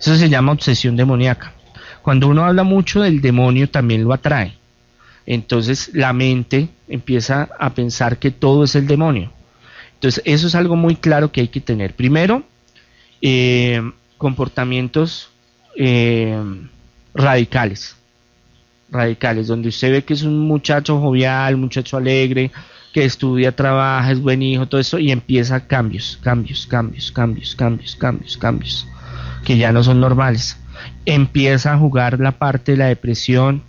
[0.00, 1.54] Eso se llama obsesión demoníaca.
[2.04, 4.52] Cuando uno habla mucho del demonio también lo atrae.
[5.24, 9.32] Entonces la mente empieza a pensar que todo es el demonio.
[9.94, 11.94] Entonces, eso es algo muy claro que hay que tener.
[11.94, 12.42] Primero,
[13.22, 13.80] eh,
[14.18, 15.30] comportamientos
[15.78, 16.38] eh,
[17.14, 17.96] radicales.
[18.90, 22.50] Radicales, donde usted ve que es un muchacho jovial, muchacho alegre,
[22.92, 27.96] que estudia, trabaja, es buen hijo, todo eso, y empieza cambios, cambios, cambios, cambios, cambios,
[27.96, 28.86] cambios, cambios,
[29.42, 30.58] que ya no son normales.
[31.06, 33.62] Empieza a jugar la parte de la depresión,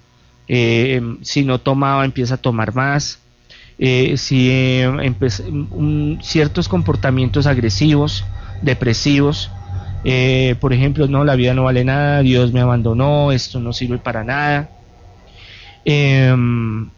[0.48, 3.20] eh, si no tomaba, empieza a tomar más
[3.78, 4.90] eh, si eh,
[6.22, 8.24] ciertos comportamientos agresivos,
[8.62, 9.52] depresivos,
[10.60, 14.24] por ejemplo, no, la vida no vale nada, Dios me abandonó, esto no sirve para
[14.24, 14.70] nada.
[15.84, 16.90] Em,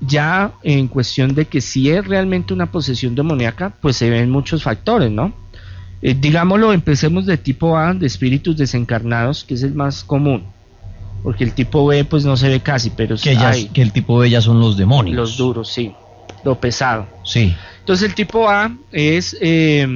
[0.00, 4.62] ya en cuestión de que si es realmente una posesión demoníaca, pues se ven muchos
[4.62, 5.32] factores, ¿no?
[6.06, 10.44] Eh, digámoslo, empecemos de tipo A, de espíritus desencarnados, que es el más común,
[11.22, 13.68] porque el tipo B pues no se ve casi, pero sí Que, ya- hay.
[13.68, 15.16] que el tipo de ellas son los demonios.
[15.16, 15.94] Los duros, sí.
[16.44, 17.06] Lo pesado.
[17.24, 17.54] Sí.
[17.80, 19.86] Entonces el tipo A es, eh,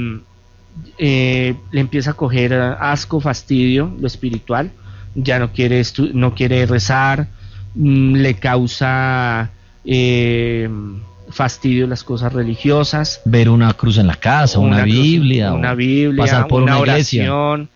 [0.96, 4.70] eh, le empieza a coger eh, asco, fastidio, lo espiritual.
[5.14, 5.82] Ya no quiere,
[6.14, 7.28] no quiere rezar,
[7.74, 9.50] mm, le causa
[9.84, 10.68] eh,
[11.30, 13.20] fastidio las cosas religiosas.
[13.24, 15.52] Ver una cruz en la casa, una, Biblia.
[15.52, 17.68] una o Biblia, pasar por una, oración,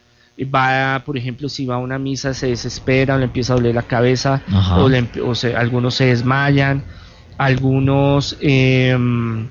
[0.44, 3.74] va, por ejemplo, si va a una misa se desespera o le empieza a doler
[3.74, 4.42] la cabeza
[4.76, 4.88] o,
[5.56, 6.84] algunos se desmayan,
[7.38, 9.46] algunos em,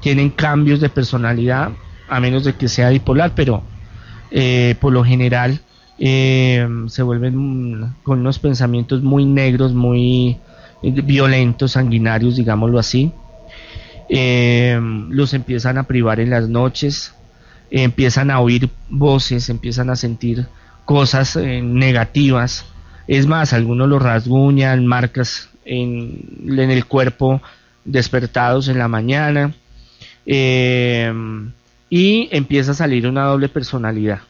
[0.00, 1.70] tienen cambios de personalidad,
[2.08, 3.62] a menos de que sea bipolar, pero
[4.30, 5.60] eh, por lo general
[5.98, 10.38] em, se vuelven con unos pensamientos muy negros, muy
[10.92, 13.12] violentos, sanguinarios, digámoslo así.
[14.08, 17.14] Em, los empiezan a privar en las noches,
[17.70, 20.46] empiezan a oír voces, empiezan a sentir
[20.84, 22.66] cosas eh, negativas.
[23.06, 27.40] Es más, algunos los rasguñan, marcas en, el cuerpo
[27.84, 29.54] despertados en la mañana.
[30.26, 31.52] Em,
[31.90, 34.20] y empieza a salir una doble personalidad.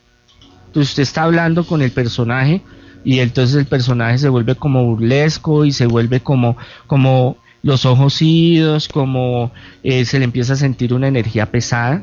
[0.66, 2.62] Entonces usted está hablando con el personaje
[3.04, 8.20] y entonces el personaje se vuelve como burlesco y se vuelve como, como los ojos
[8.20, 12.02] idos, como eh, se le empieza a sentir una energía pesada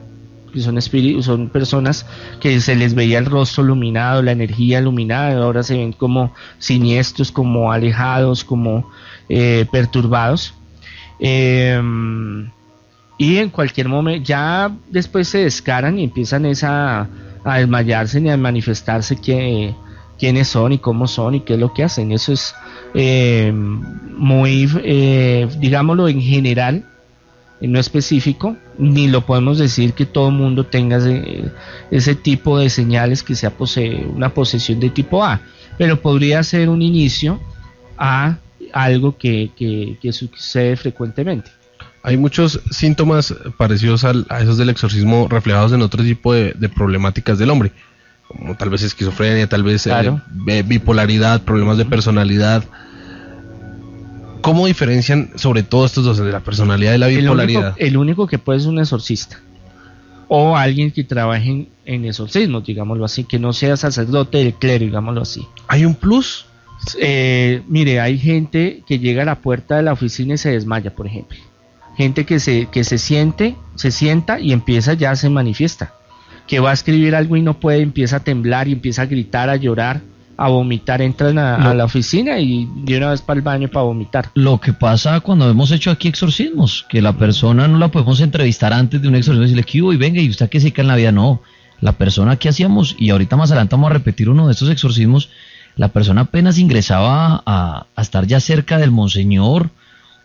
[0.51, 2.05] que son espíritus, son personas
[2.39, 7.31] que se les veía el rostro iluminado, la energía iluminada, ahora se ven como siniestros,
[7.31, 8.89] como alejados, como
[9.29, 10.53] eh, perturbados.
[11.19, 12.49] Em,
[13.17, 17.07] y en cualquier momento, ya después se descaran y empiezan esa,
[17.43, 19.73] a desmayarse y a manifestarse que,
[20.21, 22.11] quiénes son y cómo son y qué es lo que hacen.
[22.11, 22.53] Eso es
[22.93, 23.81] em,
[24.15, 26.85] muy, eh, digámoslo en general,
[27.59, 30.99] no específico, ni lo podemos decir que todo el mundo tenga
[31.89, 33.51] ese, tipo de señales que sea
[34.13, 35.41] una posesión de tipo A,
[35.79, 37.39] pero podría ser un inicio
[37.97, 38.37] a
[38.73, 39.49] algo que,
[40.11, 41.49] sucede frecuentemente.
[42.03, 47.49] Hay muchos síntomas parecidos a, esos del exorcismo reflejados en otro tipo de, problemáticas del
[47.49, 47.71] hombre,
[48.37, 52.63] como tal vez esquizofrenia, tal vez eh, bipolaridad, problemas de personalidad.
[54.41, 57.75] ¿Cómo diferencian sobre todo estos dos, de la personalidad y la bipolaridad?
[57.77, 59.39] El único, que puede ser un exorcista.
[60.27, 65.21] O alguien que trabaje en, exorcismo, digámoslo así, que no sea sacerdote del clero, digámoslo
[65.21, 65.45] así.
[65.67, 66.45] ¿Hay un plus?
[66.99, 70.95] Eh, mire, hay gente que llega a la puerta de la oficina y se desmaya,
[70.95, 71.37] por ejemplo.
[71.97, 75.93] Gente que se, que se siente, se sienta y empieza ya se manifiesta.
[76.51, 79.49] Que va a escribir algo y no puede, empieza a temblar y empieza a gritar,
[79.49, 80.01] a llorar
[80.35, 84.31] a vomitar, entran a, la oficina y de una vez para el baño para vomitar.
[84.33, 88.73] Lo que pasa cuando hemos hecho aquí exorcismos, que la persona no la podemos entrevistar
[88.73, 90.87] antes de un exorcismo y decirle que y venga, y usted que se cae en
[90.87, 91.41] la vida, no.
[91.79, 95.29] La persona que hacíamos, y ahorita más adelante vamos a repetir uno de estos exorcismos,
[95.75, 99.69] la persona apenas ingresaba a, a estar ya cerca del monseñor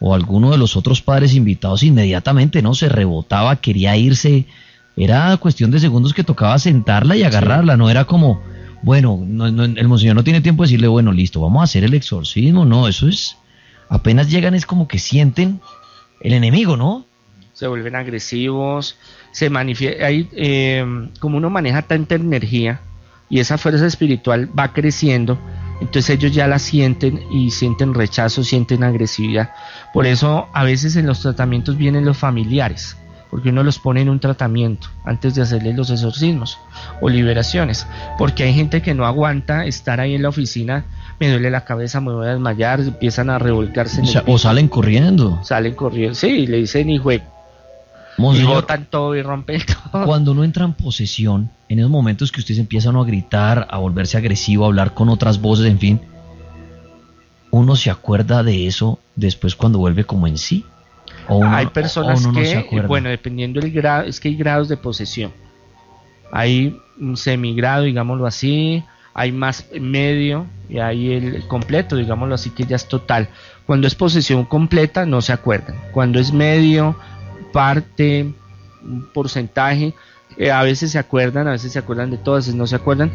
[0.00, 2.74] o alguno de los otros padres invitados, inmediatamente, ¿no?
[2.74, 4.46] Se rebotaba, quería irse.
[4.96, 8.42] Era cuestión de segundos que tocaba sentarla y agarrarla, no era como
[8.82, 12.64] bueno, el monseñor no tiene tiempo de decirle, bueno, listo, vamos a hacer el exorcismo,
[12.64, 13.36] no, eso es,
[13.88, 15.60] apenas llegan es como que sienten
[16.20, 17.04] el enemigo, ¿no?
[17.52, 18.96] Se vuelven agresivos,
[19.32, 22.80] se manifiesta, ahí, em, como uno maneja tanta energía
[23.28, 25.38] y esa fuerza espiritual va creciendo,
[25.80, 29.50] entonces ellos ya la sienten y sienten rechazo, sienten agresividad.
[29.92, 32.96] Por eso a veces en los tratamientos vienen los familiares
[33.30, 36.58] porque uno los pone en un tratamiento antes de hacerles los exorcismos
[37.00, 37.86] o liberaciones,
[38.18, 40.84] porque hay gente que no aguanta estar ahí en la oficina,
[41.18, 44.02] me duele la cabeza, me voy a desmayar, empiezan a revolcarse.
[44.26, 45.40] o, salen corriendo.
[45.42, 47.22] Salen corriendo, sí, le dicen hijo y
[48.18, 49.60] botan todo y rompen
[49.92, 50.04] todo.
[50.04, 54.16] Cuando uno entra en posesión, en esos momentos que ustedes empiezan a gritar, a volverse
[54.16, 56.00] agresivo, a hablar con otras voces, en fin,
[57.50, 60.64] uno se acuerda de eso después cuando vuelve como en sí
[61.28, 65.32] hay personas que, bueno, dependiendo del grado, es que hay grados de posesión.
[66.32, 68.84] Hay un semigrado, digámoslo así,
[69.14, 73.28] hay más medio y hay el, completo, digámoslo así, que ya es total.
[73.64, 75.76] Cuando es posesión completa, no se acuerdan.
[75.92, 76.96] Cuando es medio,
[77.52, 78.32] parte,
[78.82, 79.94] un porcentaje,
[80.36, 82.76] eh, a veces se acuerdan, a veces se acuerdan de todas, a veces no se
[82.76, 83.10] acuerdan.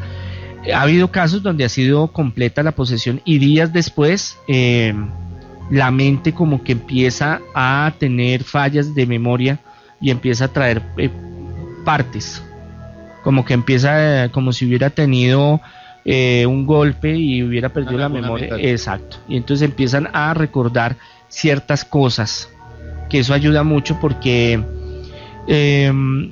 [0.74, 4.94] ha habido casos donde ha sido completa la posesión y días después eh,
[5.72, 9.58] la mente como que empieza a tener fallas de memoria
[10.02, 11.10] y empieza a traer eh,
[11.86, 12.44] partes,
[13.24, 15.62] como que empieza eh, como si hubiera tenido
[16.04, 18.58] eh, un golpe y hubiera perdido la memoria.
[18.60, 19.18] Exacto.
[19.30, 20.98] Y entonces empiezan a recordar
[21.30, 22.50] ciertas cosas,
[23.10, 24.62] que eso ayuda mucho porque
[25.48, 26.32] em,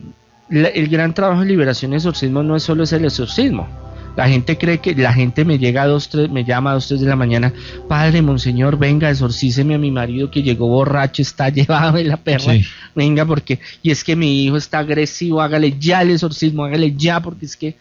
[0.50, 3.79] el gran trabajo de liberación y exorcismo no es solo es el exorcismo
[4.20, 6.90] la gente cree que la gente me llega a dos, tres, me llama a dos,
[6.90, 7.54] tres de la mañana,
[7.88, 12.54] padre, monseñor, venga, exorcíceme a mi marido que llegó borracho, está llevado en la perra,
[12.94, 17.22] venga, porque, y es que mi hijo está agresivo, hágale ya el exorcismo, hágale ya,
[17.22, 17.76] porque es que...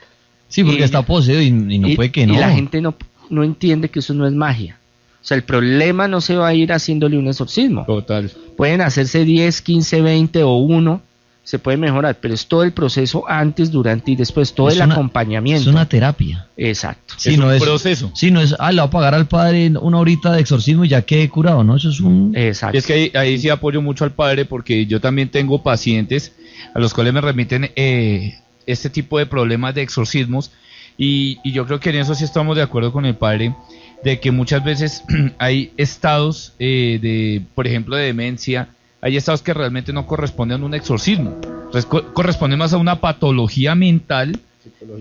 [0.47, 2.35] Sí, porque está poseído y, no puede que no.
[2.35, 2.95] Y la gente no,
[3.31, 4.79] no entiende que eso no es magia.
[5.21, 7.85] O sea, el problema no se va a ir haciéndole un exorcismo.
[7.85, 8.31] Total.
[8.57, 11.03] Pueden hacerse 10, 15, 20 o uno
[11.49, 14.83] se puede mejorar, pero es todo el proceso antes, durante y después, todo Es el
[14.83, 15.63] una- acompañamiento.
[15.63, 16.47] Es una terapia.
[16.59, 17.15] Exacto.
[17.17, 18.11] Sí, es no un es, proceso.
[18.15, 20.89] Sí, no es, ah, le voy a pagar al padre una horita de exorcismo y
[20.89, 21.77] ya quedé curado, ¿no?
[21.77, 22.35] Eso es un...
[22.37, 22.77] Exacto.
[22.77, 26.35] Y es que ahí, ahí sí apoyo mucho al padre porque yo también tengo pacientes
[26.75, 28.35] a los cuales me remiten eh,
[28.67, 30.51] este tipo de problemas de exorcismos
[30.99, 33.55] y, y yo creo que en eso sí estamos de acuerdo con el padre
[34.05, 35.03] de que muchas veces
[35.39, 38.69] hay estados eh, de, por ejemplo, de demencia,
[39.01, 41.37] hay estados que realmente no corresponden a un exorcismo,
[41.73, 44.39] Res- co- corresponde más a una patología mental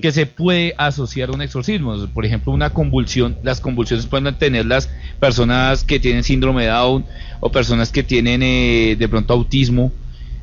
[0.02, 1.96] que se puede asociar a un exorcismo.
[2.14, 4.90] Por ejemplo, una convulsión, las convulsiones pueden tener las
[5.20, 7.06] personas que tienen síndrome de Down
[7.42, 9.92] o personas que tienen eh, de pronto autismo,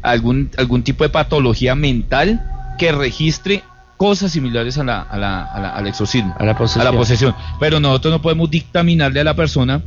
[0.03, 2.43] algún, algún tipo de patología mental
[2.79, 3.63] que registre
[3.97, 6.87] cosas similares a la, a la- a la- al exorcismo, A la posesión.
[6.87, 7.35] a la posesión.
[7.61, 9.81] Pero nosotros no podemos dictaminarle a la persona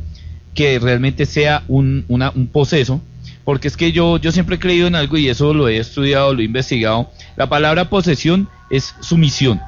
[0.54, 3.00] que realmente sea un, una- un poseso,
[3.48, 6.34] porque es que yo, yo siempre he creído en algo y eso lo he estudiado,
[6.34, 7.10] lo he investigado.
[7.34, 9.58] La palabra posesión es sumisión,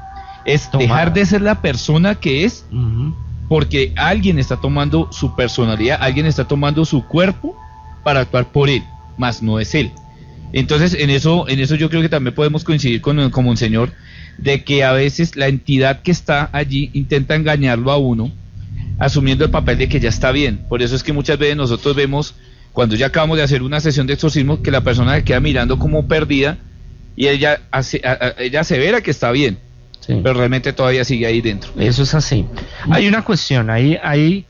[0.44, 0.86] es Tomada.
[0.86, 2.66] dejar de ser la persona que es
[3.48, 7.56] porque alguien está tomando su personalidad, alguien está tomando su cuerpo
[8.04, 8.82] para actuar por él,
[9.16, 9.90] más no es él.
[10.52, 13.94] Entonces, en eso, en eso yo creo que también podemos coincidir con, con un señor
[14.36, 18.30] de que a veces la entidad que está allí intenta engañarlo a uno,
[18.98, 20.66] asumiendo el papel de que ya está bien.
[20.68, 22.34] Por eso es que muchas veces nosotros vemos,
[22.72, 25.78] cuando ya acabamos de hacer una sesión de exorcismo, que la persona se queda mirando
[25.78, 26.58] como perdida
[27.16, 29.58] y ella, hace, a- ella asevera que está bien,
[30.00, 30.14] Sí.
[30.22, 31.70] pero realmente todavía sigue ahí dentro.
[31.78, 32.46] Eso es así.
[32.90, 34.46] Hay una cuestión, ahí, ahí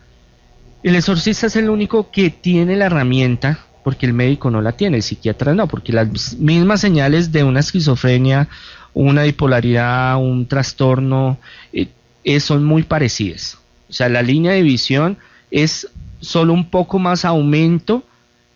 [0.83, 4.99] el exorcista es el único que tiene la herramienta, porque el médico no la tiene,
[4.99, 8.49] el psiquiatra no, porque las mismas señales de una esquizofrenia,
[8.95, 11.39] una bipolaridad, un trastorno,
[11.73, 11.89] eh,
[12.25, 13.59] eh, son muy parecidas.
[13.89, 15.17] O sea, la línea de visión
[15.51, 15.89] es
[16.21, 18.05] solo un poco más aumento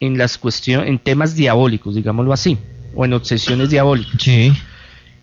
[0.04, 2.58] en las cuestiones, en temas diabólicos, digámoslo así,
[2.94, 4.20] o en obsesiones diabólicas.
[4.20, 4.52] Sí.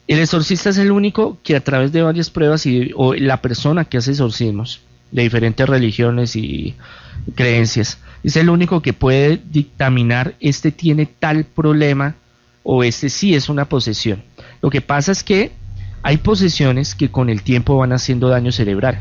[0.07, 3.85] El exorcista es el único que a través de varias pruebas y, o la persona
[3.85, 6.75] que hace exorcismos de diferentes religiones y
[7.35, 12.15] creencias es el único que puede dictaminar este tiene tal problema
[12.63, 14.23] o este sí es una posesión.
[14.61, 15.51] Lo que pasa es que
[16.03, 18.99] hay posesiones que con el tiempo van haciendo daño cerebral,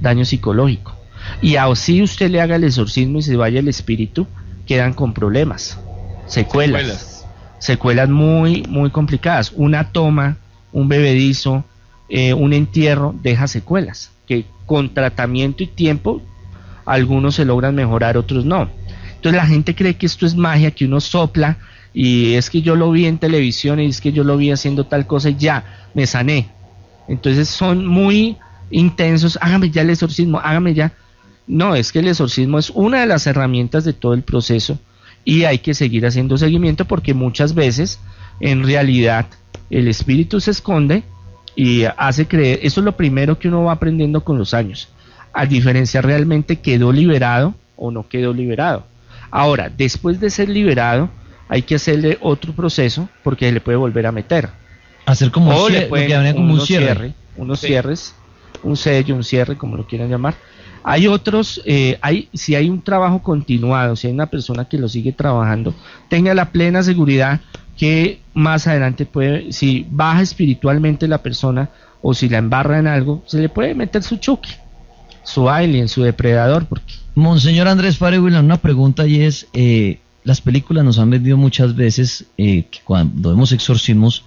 [0.00, 0.96] daño psicológico.
[1.40, 4.26] Y así usted le haga el exorcismo y se vaya el espíritu,
[4.68, 5.78] quedan con problemas,
[6.26, 7.26] secuelas Secuelas.
[7.58, 9.52] secuelas muy, muy complicadas.
[9.56, 10.36] Una toma,
[10.72, 11.64] un bebedizo,
[12.08, 16.22] eh, un entierro deja secuelas, que con tratamiento y tiempo
[16.84, 18.68] algunos se logran mejorar, otros no.
[19.16, 21.56] Entonces la gente cree que esto es magia, que uno sopla
[21.92, 24.84] y es que yo lo vi en televisión y es que yo lo vi haciendo
[24.84, 25.64] tal cosa y ya,
[25.94, 26.50] me sané.
[27.08, 28.36] Entonces son muy
[28.70, 30.92] intensos, hágame ya el exorcismo, hágame ya.
[31.48, 34.78] No, es que el exorcismo es una de las herramientas de todo el proceso
[35.24, 37.98] y hay que seguir haciendo seguimiento porque muchas veces
[38.40, 39.26] en realidad
[39.70, 41.02] el espíritu se esconde
[41.56, 44.88] y hace creer, eso es lo primero que uno va aprendiendo con los años,
[45.32, 48.84] a diferencia realmente quedó liberado o no quedó liberado.
[49.30, 51.10] Ahora, después de ser liberado,
[51.48, 54.50] hay que hacerle otro proceso porque le puede volver a meter.
[55.06, 56.84] Hacer como o un le cierre, pueden un unos cierre.
[56.84, 57.66] cierre, unos Sí.
[57.68, 58.14] cierres,
[58.62, 60.34] un sello, un cierre, como lo quieran llamar.
[60.90, 64.88] Hay otros, eh, hay, si hay un trabajo continuado, si hay una persona que lo
[64.88, 65.74] sigue trabajando,
[66.08, 67.42] tenga la plena seguridad
[67.76, 71.68] que más adelante puede, si baja espiritualmente la persona
[72.00, 74.48] o si la embarra en algo, se le puede meter su choque,
[75.24, 80.40] su alien, su depredador, porque Monseñor Andrés Padre William, una pregunta y es, eh, las
[80.40, 84.24] películas nos han vendido muchas veces eh, que cuando vemos exorcismos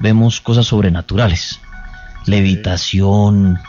[0.00, 1.60] vemos cosas sobrenaturales,
[2.26, 3.60] levitación,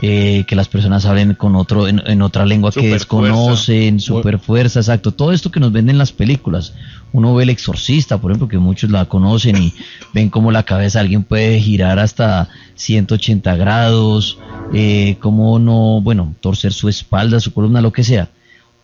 [0.00, 4.78] eh, que las personas hablen con otro en, en otra lengua que desconocen, super fuerza,
[4.78, 6.74] exacto, todo esto que nos venden las películas.
[7.12, 9.74] Uno ve el exorcista, por ejemplo, que muchos la conocen y
[10.14, 14.38] ven cómo la cabeza de alguien puede girar hasta 180 grados,
[14.72, 18.28] eh, cómo no, bueno, torcer su espalda, su columna, lo que sea.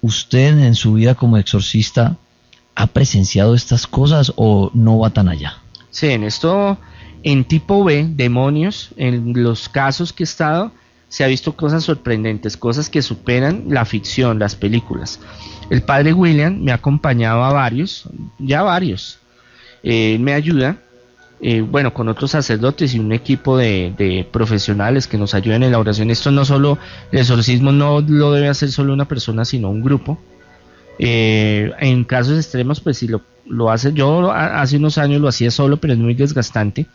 [0.01, 2.17] ¿Usted en su vida como exorcista
[2.75, 5.59] ha presenciado estas cosas o no va tan allá?
[5.91, 6.77] Sí, en esto,
[7.23, 10.73] en tipo B, demonios, en los casos que he estado,
[11.15, 15.21] se ha visto cosas sorprendentes, cosas que superan la ficción, las películas.
[15.71, 18.09] El padre William me ha acompañado a varios,
[18.41, 19.21] ya varios.
[19.85, 20.79] Eh, me ayuda,
[21.41, 25.79] eh, bueno, con otros sacerdotes y un equipo de, profesionales que nos ayudan en la
[25.79, 26.11] oración.
[26.11, 26.79] Esto no solo,
[27.12, 30.21] el exorcismo no lo debe hacer solo una persona, sino un grupo.
[30.99, 35.53] Eh, en casos extremos, pues si lo, lo hace, yo hace unos años lo hacía
[35.53, 36.89] solo, pero es muy desgastante.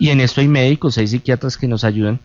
[0.00, 2.18] Y en esto hay médicos, hay psiquiatras que nos ayudan.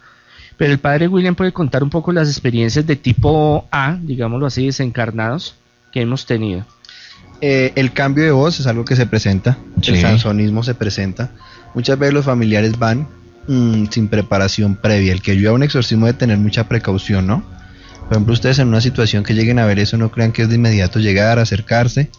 [0.57, 4.65] Pero el padre William puede contar un poco las experiencias de tipo A, digámoslo así,
[4.65, 5.55] desencarnados,
[5.91, 6.65] que hemos tenido.
[7.41, 9.91] Eh, el cambio de voz es algo que se presenta, Sí.
[9.91, 11.31] el sansonismo se presenta.
[11.75, 13.07] Muchas veces los familiares van
[13.47, 15.13] mm, sin preparación previa.
[15.13, 17.43] El que ayuda a un exorcismo debe tener mucha precaución, ¿no?
[18.05, 20.49] Por ejemplo, ustedes en una situación que lleguen a ver eso, no crean que es
[20.49, 22.09] de inmediato llegar, acercarse,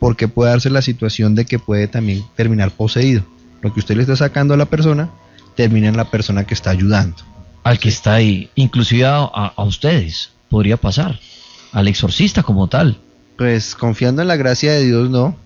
[0.00, 3.22] porque puede darse la situación de que puede también terminar poseído.
[3.62, 5.10] Lo que usted le está sacando a la persona,
[5.54, 7.16] termina en la persona que está ayudando.
[7.66, 11.18] Al que está ahí, inclusive a, ustedes, podría pasar.
[11.72, 12.96] Al exorcista como tal.
[13.36, 15.36] Pues confiando en la gracia de Dios, no.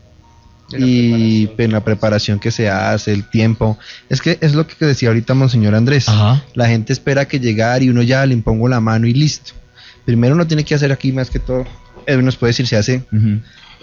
[0.71, 1.65] En la Y preparación.
[1.65, 3.79] en la preparación que se hace, el tiempo.
[4.11, 6.11] Es que es lo que decía ahorita Monseñor Andrés.
[6.11, 6.45] Ajá.
[6.53, 9.53] La gente espera que llegar y uno ya le impongo la mano y listo.
[10.05, 11.65] Primero uno tiene que hacer aquí más que todo,
[12.07, 13.03] él nos puede decir, se hace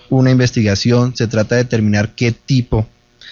[0.10, 2.88] una investigación, se trata de determinar qué tipo,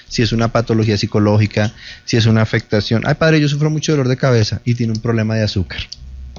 [0.08, 1.72] si es una patología psicológica,
[2.06, 3.03] si es una afectación.
[3.06, 5.80] Ay, padre, yo sufro mucho dolor de cabeza y tiene un problema de azúcar.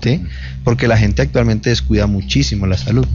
[0.03, 0.23] ¿Sí?
[0.63, 3.07] Porque la gente actualmente descuida muchísimo la salud.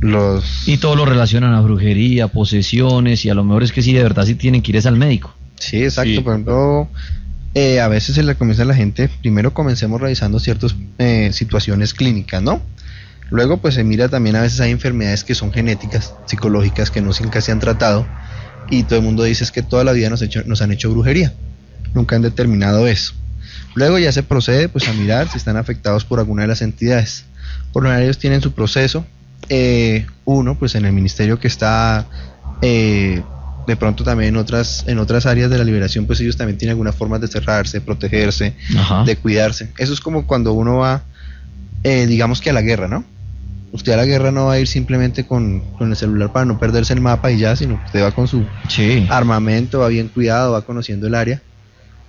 [0.00, 3.92] Los Y todo lo relacionan a brujería, posesiones, y a lo mejor es que sí,
[3.94, 5.34] de verdad sí tienen que ir es al médico.
[5.58, 6.10] Sí, exacto.
[6.10, 6.20] Sí.
[6.20, 6.88] Por ejemplo,
[7.54, 11.94] eh, a veces se le comienza a la gente, primero comencemos revisando ciertas eh, situaciones
[11.94, 12.60] clínicas, ¿no?
[13.30, 17.14] Luego, pues se mira también a veces hay enfermedades que son genéticas, psicológicas, que no
[17.14, 18.06] se- nunca se han tratado.
[18.68, 20.90] Y todo el mundo dice es que toda la vida nos, hecho- nos han hecho
[20.90, 21.32] brujería.
[21.94, 23.14] Nunca han determinado eso.
[23.74, 27.24] Luego ya se procede pues a mirar si están afectados por alguna de las entidades.
[27.72, 29.06] Por lo general ellos tienen su proceso.
[29.48, 32.06] eh, uno, pues en el ministerio que está
[32.62, 33.22] eh,
[33.66, 36.72] de pronto también en otras, en otras áreas de la liberación, pues ellos también tienen
[36.72, 39.04] algunas formas de cerrarse, protegerse, Ajá.
[39.04, 39.70] de cuidarse.
[39.78, 41.02] Eso es como cuando uno va,
[41.84, 43.04] eh, digamos que a la guerra, ¿no?
[43.76, 46.58] Usted a la guerra no va a ir simplemente con, con el celular para no
[46.58, 49.06] perderse el mapa y ya, sino que usted va con su Sí.
[49.08, 51.40] armamento, va bien cuidado, va conociendo el área.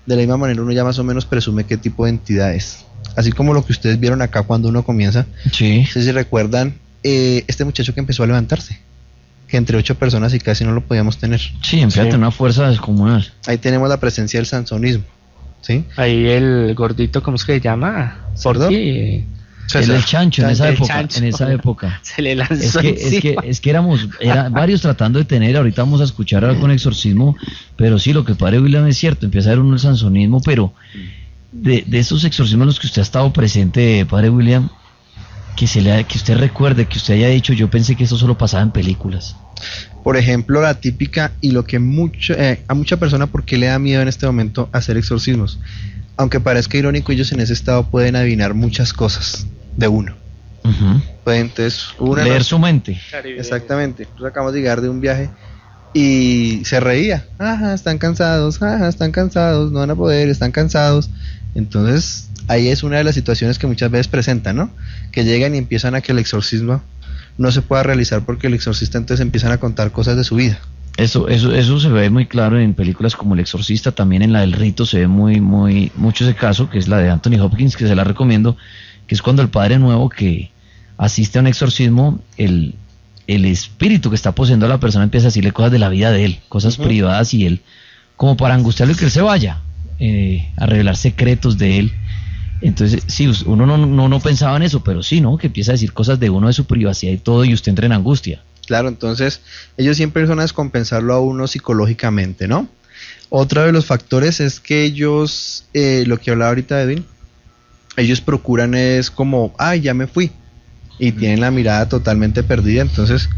[0.06, 2.86] De la misma manera uno ya más o menos presume qué tipo de entidad es.
[3.16, 5.26] Así como lo que ustedes vieron acá cuando uno comienza.
[5.52, 5.82] Sí.
[5.82, 8.80] No sé si recuerdan eh, este muchacho que empezó a levantarse.
[9.48, 11.40] Que entre ocho personas y casi no lo podíamos tener.
[11.62, 13.32] Sí, empieza a tener una fuerza descomunal.
[13.46, 15.04] Ahí tenemos la presencia del sansonismo.
[15.62, 15.84] ¿Sí?
[15.98, 18.20] Ahí el gordito, ¿cómo es que se llama?
[18.36, 18.66] ¿Sordo?
[18.66, 19.26] Porky,
[19.76, 20.94] Él el chancho en esa El época.
[20.94, 21.18] chancho.
[21.20, 22.00] En esa época.
[22.04, 23.42] Se le lanzó Es que, es que, encima.
[23.46, 27.36] es que éramos era, varios tratando de tener, ahorita vamos a escuchar algo con exorcismo,
[27.76, 30.74] pero sí, lo que padre William es cierto, empieza a ver uno el sansonismo, pero
[31.52, 34.70] de, de esos exorcismos en los que usted ha estado presente, padre William,
[35.56, 38.18] que, se le, ha- que usted recuerde, que usted haya dicho, yo pensé que eso
[38.18, 39.36] solo pasaba en películas.
[40.04, 43.66] Por ejemplo, la típica y lo que mucho, eh, a mucha persona, ¿por qué le
[43.66, 45.60] da miedo en este momento hacer exorcismos?
[46.16, 49.48] Aunque parezca irónico, ellos en ese estado pueden adivinar muchas cosas
[49.78, 50.14] de uno.
[51.24, 53.00] Pueden entonces una Leer noche- su mente.
[53.38, 54.04] Exactamente.
[54.04, 55.30] Nosotros acabamos de llegar de un viaje
[55.94, 57.26] y se reía.
[57.40, 61.10] Ajá, están cansados, ajá, están cansados, no van a poder, están cansados.
[61.56, 64.70] Entonces, ahí es una de las situaciones que muchas veces presentan, ¿no?
[65.12, 66.82] Que llegan y empiezan a que el exorcismo
[67.38, 70.60] no se pueda realizar porque el exorcista entonces empiezan a contar cosas de su vida.
[70.98, 74.42] Eso, eso, eso se ve muy claro en películas como El Exorcista, también en la
[74.42, 77.78] del Rito se ve muy, muy, mucho ese caso, que es la de Anthony Hopkins,
[77.78, 78.58] que se la recomiendo,
[79.08, 80.52] que es cuando el padre nuevo que
[80.98, 82.76] asiste a un exorcismo, el,
[83.28, 86.12] el espíritu que está poseyendo a la persona empieza a decirle cosas de la vida
[86.12, 87.62] de él, cosas privadas y él,
[88.16, 89.62] como para angustiarlo y que él se vaya,
[90.00, 91.94] eh, a revelar secretos de él.
[92.62, 95.38] Entonces, sí, uno no, no, no pensaba en eso, pero sí, ¿no?
[95.38, 97.86] Que empieza a decir cosas de uno, de su privacidad y todo, y usted entra
[97.86, 98.42] en angustia.
[98.66, 99.42] Claro, entonces
[99.78, 102.68] ellos siempre son a descompensarlo a uno psicológicamente, ¿no?
[103.30, 107.06] Otro de los factores es que ellos, eh, lo que hablaba ahorita Edwin,
[107.98, 110.32] ellos procuran es como, ay, ya me fui,
[111.00, 113.30] y tienen la mirada totalmente perdida, entonces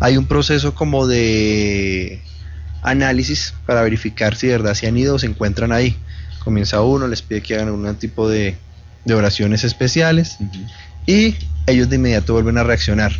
[0.00, 2.20] hay un proceso como de
[2.82, 5.96] análisis para verificar si de verdad se han ido o se encuentran ahí.
[6.44, 8.56] Comienza uno, les pide que hagan algún tipo de,
[9.04, 10.38] de oraciones especiales
[11.06, 11.34] y
[11.66, 13.12] ellos de inmediato vuelven a reaccionar.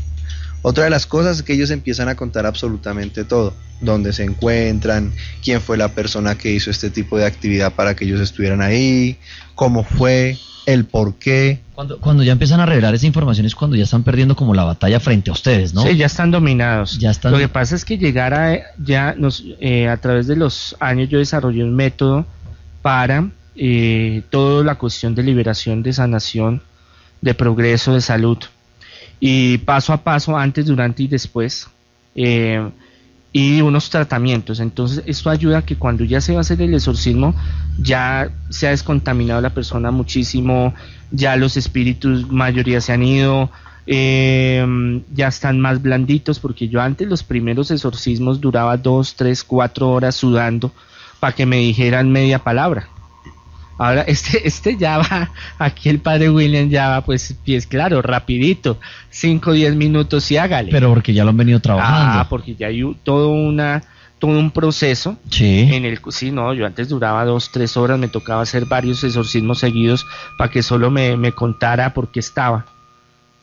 [0.63, 5.13] Otra de las cosas es que ellos empiezan a contar absolutamente todo, dónde se encuentran,
[5.43, 9.17] quién fue la persona que hizo este tipo de actividad para que ellos estuvieran ahí,
[9.55, 10.37] cómo fue,
[10.67, 11.61] el por qué.
[11.75, 14.65] Cuando, cuando ya empiezan a revelar esa información es cuando ya están perdiendo como la
[14.65, 15.83] batalla frente a ustedes, ¿no?
[15.83, 16.99] Sí, ya están dominados.
[16.99, 20.37] Ya están- Lo que pasa es que llegar a ya nos eh, a través de
[20.37, 22.27] los años yo desarrollé un método
[22.83, 26.63] para eh, toda la cuestión de liberación, de sanación,
[27.23, 28.39] de progreso, de salud
[29.21, 31.69] y paso a paso antes, durante y después
[32.15, 32.71] eh,
[33.33, 34.61] y unos tratamientos.
[34.61, 37.35] Entonces esto ayuda a que cuando ya se va a hacer el exorcismo
[37.79, 40.75] ya se ha descontaminado la persona muchísimo,
[41.11, 43.51] ya los espíritus mayoría se han ido,
[43.87, 49.91] eh, ya están más blanditos porque yo antes los primeros exorcismos duraba dos, tres, cuatro
[49.91, 50.73] horas sudando
[51.21, 52.89] para que me dijeran media palabra.
[53.79, 58.79] Ahora, este, este ya va, aquí el padre William ya va, pues, pies claro, rapidito,
[59.11, 60.71] 5 o 10 minutos y hágale.
[60.71, 62.21] Pero porque ya lo han venido trabajando.
[62.21, 63.83] Ah, porque ya hay todo una
[64.19, 65.69] todo un proceso Sí.
[65.73, 69.61] en el sí no yo antes duraba dos tres horas me tocaba hacer varios exorcismos
[69.61, 70.05] seguidos
[70.37, 72.67] para que solo me, me contara por qué estaba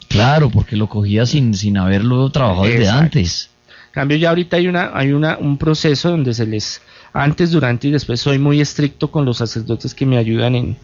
[0.09, 3.03] Claro, porque lo cogía sin, sin haberlo trabajado desde Exacto.
[3.03, 3.49] antes.
[3.95, 6.81] Cambio ya ahorita hay una hay una un proceso donde se les
[7.13, 10.75] antes durante y después soy muy estricto con los sacerdotes que me ayudan en,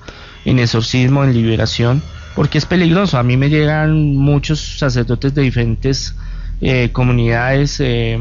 [0.45, 2.01] en exorcismo en liberación
[2.37, 3.17] porque es peligroso.
[3.17, 6.15] A mí me llegan muchos sacerdotes de diferentes
[6.61, 8.17] eh, comunidades eh,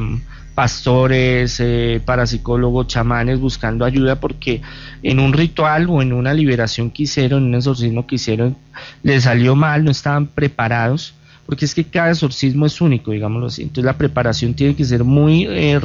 [0.57, 4.61] pastores eh, parapsicólogos chamanes buscando ayuda porque
[5.05, 8.57] en un ritual o en una liberación que hicieron en un exorcismo que hicieron
[9.05, 11.15] les salió mal no estaban preparados
[11.51, 13.63] porque es que cada exorcismo es único, digámoslo así.
[13.63, 15.81] Entonces la preparación tiene que ser muy eh,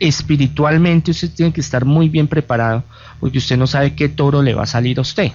[0.00, 2.82] espiritualmente usted tiene que estar muy bien preparado,
[3.20, 5.30] porque usted no sabe qué toro le va a salir a usted.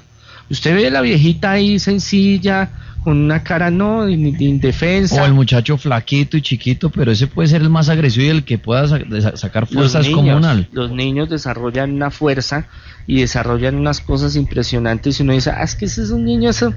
[0.50, 2.72] Usted ve a la viejita ahí sencilla,
[3.04, 5.22] con una cara no de, de indefensa.
[5.22, 8.44] O el muchacho flaquito y chiquito, pero ese puede ser el más agresivo y el
[8.44, 10.68] que pueda sa- sacar los fuerza es niños, comunal.
[10.72, 12.66] los niños desarrollan una fuerza
[13.06, 16.50] y desarrollan unas cosas impresionantes y uno dice, ah, es que ese es un niño,
[16.50, 16.74] eso,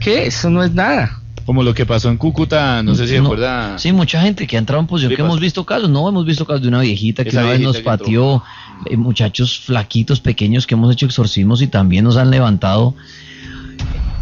[0.00, 0.26] ¿qué?
[0.26, 1.19] Eso no es nada.
[1.50, 3.76] Como lo que pasó en Cúcuta, no sé si No, recuerda.
[3.76, 6.46] Sí, mucha gente que ha entrado en posición, que hemos visto casos, no, hemos visto
[6.46, 8.44] casos de una viejita que Esa una vez nos pateó,
[8.86, 12.94] eh, muchachos flaquitos, pequeños que hemos hecho exorcismos y también nos han levantado.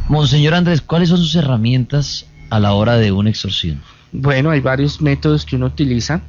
[0.09, 3.83] Monseñor Andrés, ¿cuáles son sus herramientas a la hora de un exorcismo?
[4.11, 6.23] Bueno, hay varios métodos que uno utiliza.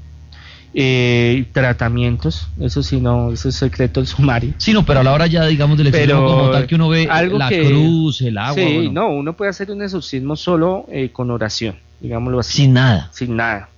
[0.74, 4.54] Eh, tratamientos, eso sí, no, eso es secreto del sumario.
[4.58, 7.08] Sí, no, pero a la hora ya, digamos, del exorcismo como tal que uno ve
[7.10, 10.86] algo la que- cruz, el agua, sí, bueno, no, uno puede hacer un exorcismo solo
[10.92, 13.10] eh, con oración, digámoslo así, sin nada.
[13.12, 13.70] sin nada.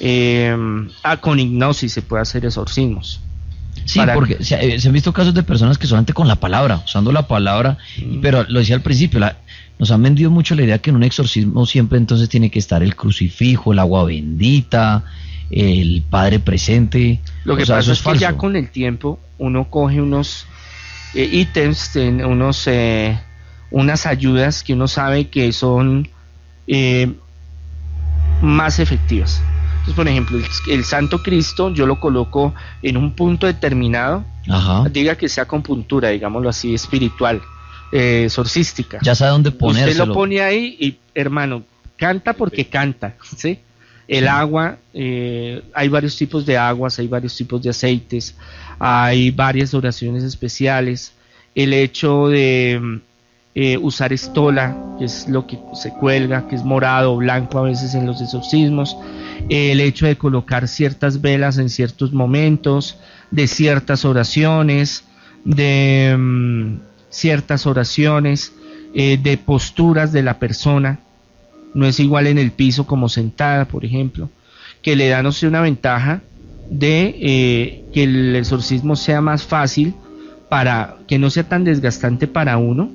[0.00, 0.56] Eh,
[1.04, 3.20] ah, con hipnosis se puede hacer exorcismos.
[3.84, 6.82] Sí, porque se, eh, se han visto casos de personas que solamente con la palabra,
[6.84, 8.20] usando la palabra, Mm.
[8.22, 9.36] pero lo decía al principio, la-
[9.78, 12.82] nos han vendido mucho la idea que en un exorcismo siempre entonces tiene que estar
[12.82, 15.04] el crucifijo, el agua bendita,
[15.54, 17.20] el Padre presente.
[17.44, 20.46] Lo que sea, pasa es, que ya con el tiempo uno coge unos
[21.14, 23.18] eh, ítems, unos, eh,
[23.70, 26.08] unas ayudas que uno sabe que son
[26.66, 27.12] eh,
[28.42, 29.40] más efectivas.
[29.70, 32.52] Entonces, por ejemplo, el, el Santo Cristo yo lo coloco
[32.82, 34.88] en un punto determinado, Ajá.
[34.90, 37.42] diga que sea con puntura, digámoslo así, espiritual,
[37.92, 38.98] eh, exorcística.
[39.02, 40.06] Ya sabe dónde Usted ponérselo.
[40.06, 41.62] lo pone ahí y, hermano,
[41.96, 43.60] canta porque canta, ¿sí?
[44.06, 48.34] El agua, eh, hay varios tipos de aguas, hay varios tipos de aceites,
[48.78, 51.12] hay varias oraciones especiales.
[51.54, 53.00] El hecho de
[53.56, 57.62] eh, usar estola, que es lo que se cuelga, que es morado o blanco a
[57.62, 58.96] veces en los exorcismos.
[59.48, 62.98] El hecho de colocar ciertas velas en ciertos momentos,
[63.30, 65.04] de ciertas oraciones,
[65.44, 66.78] de mm,
[67.10, 68.52] ciertas oraciones,
[68.92, 70.98] eh, de posturas de la persona.
[71.74, 74.30] No es igual en el piso como sentada, por ejemplo,
[74.82, 76.22] que le da no sé una ventaja
[76.70, 79.94] de eh, que el exorcismo sea más fácil
[80.48, 82.90] para que no sea tan desgastante para uno,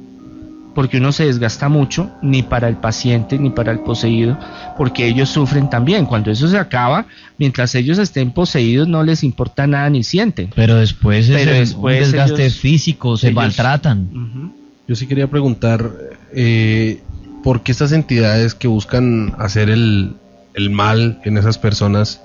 [0.75, 4.37] porque uno se desgasta mucho, ni para el paciente ni para el poseído,
[4.77, 6.05] porque ellos sufren también.
[6.05, 7.05] Cuando eso se acaba,
[7.37, 10.51] mientras ellos estén poseídos no les importa nada ni sienten.
[10.55, 14.53] Pero después es Pero el- después un desgaste ellos- físico, se ellos- maltratan.
[14.87, 15.91] Yo sí quería preguntar,
[16.33, 17.01] eh,
[17.43, 20.15] ¿por qué estas entidades que buscan hacer el,
[20.53, 22.21] el mal en esas personas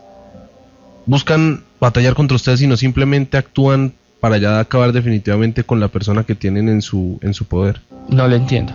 [1.07, 6.25] buscan batallar contra ustedes y no simplemente actúan para ya acabar definitivamente con la persona
[6.25, 7.83] que tienen en su, en su poder?
[8.09, 8.73] No lo entiendo.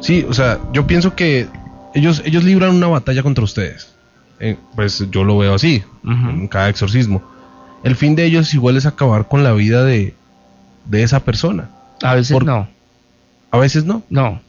[0.00, 1.46] Sí, o sea, yo pienso que
[1.94, 3.92] ellos, ellos libran una batalla contra ustedes.
[4.38, 7.22] Eh, pues yo lo veo así, en cada exorcismo.
[7.84, 10.14] El fin de ellos igual es acabar con la vida de,
[10.86, 11.68] de esa persona.
[12.02, 12.66] A veces Por- no.
[13.50, 14.02] A veces no.
[14.08, 14.40] No,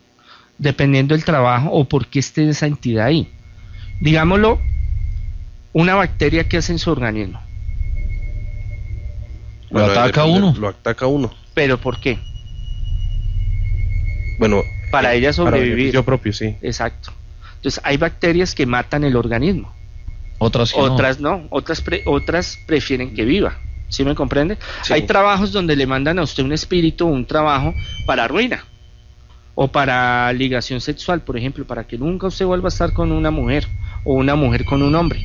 [0.62, 3.28] dependiendo del trabajo o por qué esté esa entidad ahí.
[4.00, 4.62] Digámoslo,
[5.74, 7.42] una bacteria que hace en su organismo.
[9.72, 10.54] Lo ataca uno.
[10.58, 11.34] Lo ataca uno.
[11.56, 12.20] ¿Pero por qué?
[14.40, 15.76] Bueno, Para ella sobrevivir.
[15.76, 16.56] beneficio propio, sí.
[16.62, 17.12] Exacto.
[17.56, 19.74] Entonces hay bacterias que matan el organismo.
[20.38, 20.94] Otras que no.
[20.94, 23.58] Otras no, otras, pre- otras prefieren que viva.
[23.90, 24.58] ¿Sí me comprende?
[24.84, 24.94] Sí.
[24.94, 27.74] Hay trabajos donde le mandan a usted un espíritu, un trabajo
[28.06, 28.64] para ruina
[29.64, 33.30] o para ligación sexual, por ejemplo, para que nunca usted vuelva a estar con una
[33.30, 33.68] mujer
[34.04, 35.24] o una mujer con un hombre.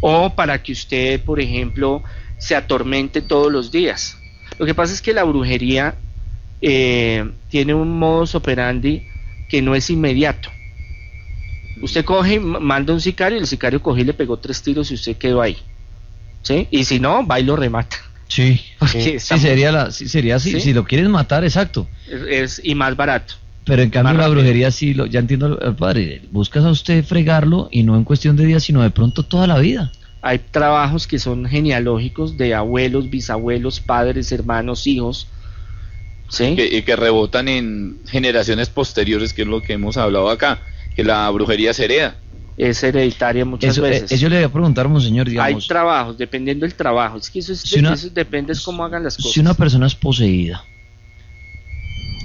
[0.00, 2.04] O para que usted, por ejemplo,
[2.38, 4.16] se atormente todos los días.
[4.60, 5.96] Lo que pasa es que la brujería
[6.60, 9.02] eh, tiene un modus operandi
[9.48, 10.48] que no es inmediato.
[11.82, 14.94] Usted coge manda un sicario, y el sicario cogió y le pegó tres tiros y
[14.94, 15.58] usted quedó ahí.
[16.42, 16.68] ¿Sí?
[16.70, 17.96] Y si no, va y lo remata.
[18.28, 20.52] Sí, sí, sería, la, sí, sería así.
[20.52, 20.60] ¿Sí?
[20.60, 21.88] Si lo quieres matar, exacto.
[22.06, 23.34] es, y más barato.
[23.66, 26.22] Pero en cambio la brujería sí, lo, ya entiendo al, al padre.
[26.30, 29.58] Buscas a usted fregarlo y no en cuestión de días, sino de pronto toda la
[29.58, 29.92] vida.
[30.22, 35.26] Hay trabajos que son genealógicos de abuelos, bisabuelos, padres, hermanos, hijos.
[36.28, 36.56] ¿Sí?
[36.56, 40.58] que, y que rebotan en generaciones posteriores, que es lo que hemos hablado acá,
[40.96, 42.16] que la brujería se hereda.
[42.56, 44.10] Es hereditaria muchas Eso, eh, veces.
[44.12, 45.68] eso le voy a preguntar, monseñor, Hay digamos.
[45.68, 47.18] trabajos, dependiendo del trabajo.
[47.18, 49.32] Es que eso, es, Si una- eso depende es cómo hagan las cosas.
[49.32, 50.64] Si una persona es poseída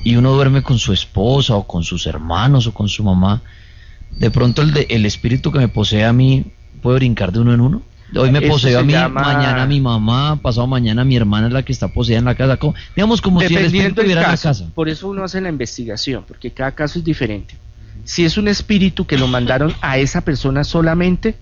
[0.04, 3.42] y uno duerme con su esposa o con sus hermanos o con su mamá,
[4.12, 6.46] de pronto el, de- el espíritu que me posee a mí
[6.82, 7.82] puede brincar de uno en uno.
[8.14, 11.64] Hoy me posee a mí, llama- mañana mi mamá, pasado mañana mi hermana es la
[11.64, 12.58] que está poseída en la casa.
[12.58, 14.50] como- digamos como si el espíritu en la casa.
[14.76, 17.56] Por eso uno hace la investigación, porque cada caso es diferente.
[18.04, 21.36] Si es un espíritu que lo mandaron a esa persona solamente,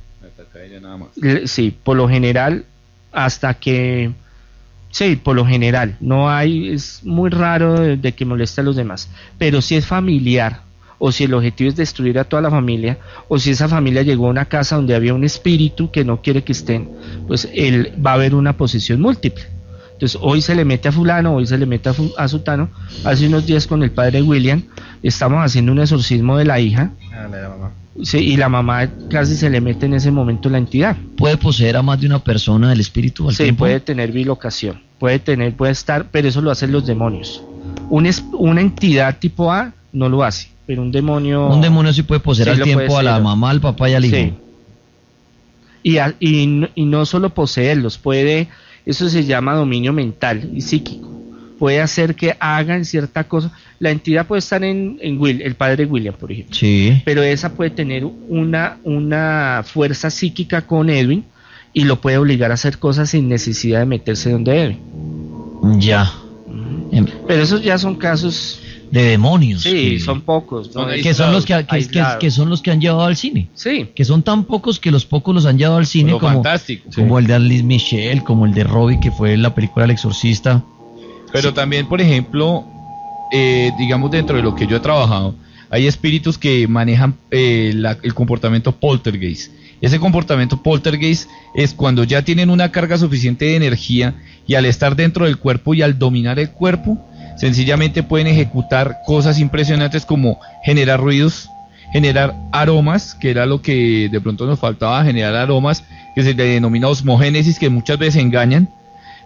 [1.15, 2.65] le- sí, por lo general,
[3.11, 4.11] hasta que...
[4.91, 9.09] Sí, por lo general, no hay, es muy raro de, que moleste a los demás.
[9.37, 10.61] Pero si es familiar,
[10.97, 14.27] o si el objetivo es destruir a toda la familia, o si esa familia llegó
[14.27, 16.89] a una casa donde había un espíritu que no quiere que estén,
[17.27, 19.43] pues él va a haber una posesión múltiple.
[19.93, 22.69] Entonces, hoy se le mete a fulano, hoy se le mete a, a sutano.
[23.03, 24.63] Hace unos días con el padre William
[25.03, 26.91] estamos haciendo un exorcismo de la hija
[28.03, 30.95] sí, y la mamá casi se le mete en ese momento la entidad.
[31.17, 33.59] Puede poseer a más de una persona el espíritu al Sí, tiempo.
[33.59, 37.41] puede tener bilocación, puede tener, puede estar, pero eso lo hacen los demonios.
[37.89, 41.47] Un es- una entidad tipo A no lo hace, pero un demonio...
[41.47, 44.05] Un demonio sí puede poseer Sí, al tiempo a la mamá, al papá y al
[44.05, 44.15] hijo.
[44.15, 44.33] Sí.
[45.83, 48.49] Y, a- y, no- y no solo poseerlos, puede,
[48.85, 51.09] eso se llama dominio mental y psíquico.
[51.59, 53.51] Puede hacer que hagan cierta cosa.
[53.79, 56.55] La entidad puede estar en, en Will, el padre William, por ejemplo.
[56.55, 57.01] Sí.
[57.05, 61.25] Pero esa puede tener una, una fuerza psíquica con Edwin
[61.73, 64.77] y lo puede obligar a hacer cosas sin necesidad de meterse donde debe.
[65.79, 66.11] Ya.
[66.91, 68.59] Em, Pero esos ya son casos,
[68.91, 69.61] De demonios.
[69.63, 70.73] sí, que- son pocos.
[70.73, 70.87] ¿no?
[70.87, 72.19] que son los que, que- que- aislados.
[72.19, 73.49] que son los que han llevado al cine.
[73.53, 76.35] Sí, Que son tan pocos que los pocos los han llevado al cine Lo como,
[76.35, 76.89] fantástico.
[76.95, 79.91] como el de Alice Michelle, como el de Robbie que fue en la película El
[79.91, 80.63] Exorcista.
[81.31, 82.65] Pero también, por ejemplo,
[83.31, 85.35] eh, digamos dentro de lo que yo he trabajado,
[85.69, 89.51] hay espíritus que manejan eh, la- el comportamiento poltergeist.
[89.81, 94.15] Ese comportamiento poltergeist es cuando ya tienen una carga suficiente de energía
[94.47, 96.97] y al estar dentro del cuerpo y al dominar el cuerpo,
[97.37, 101.49] sencillamente pueden ejecutar cosas impresionantes como generar ruidos,
[101.93, 105.83] generar aromas, que era lo que de pronto nos faltaba, generar aromas
[106.15, 108.67] que se denomina osmogénesis, que muchas veces engañan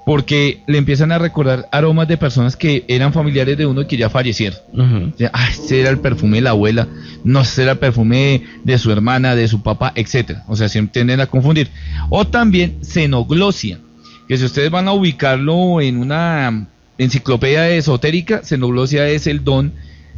[0.05, 3.97] porque le empiezan a recordar aromas de personas que eran familiares de uno y que
[3.97, 4.59] ya fallecieron.
[4.73, 5.11] Ujú.
[5.13, 6.87] O sea, ah, ese era el perfume de la abuela,
[7.23, 10.43] no, ese era el perfume de su hermana, de su papá, etcétera.
[10.47, 11.69] O sea, se tienden a confundir.
[12.09, 13.79] O también xenoglosia,
[14.27, 19.73] que si ustedes van a ubicarlo en una enciclopedia esotérica, xenoglosia es el don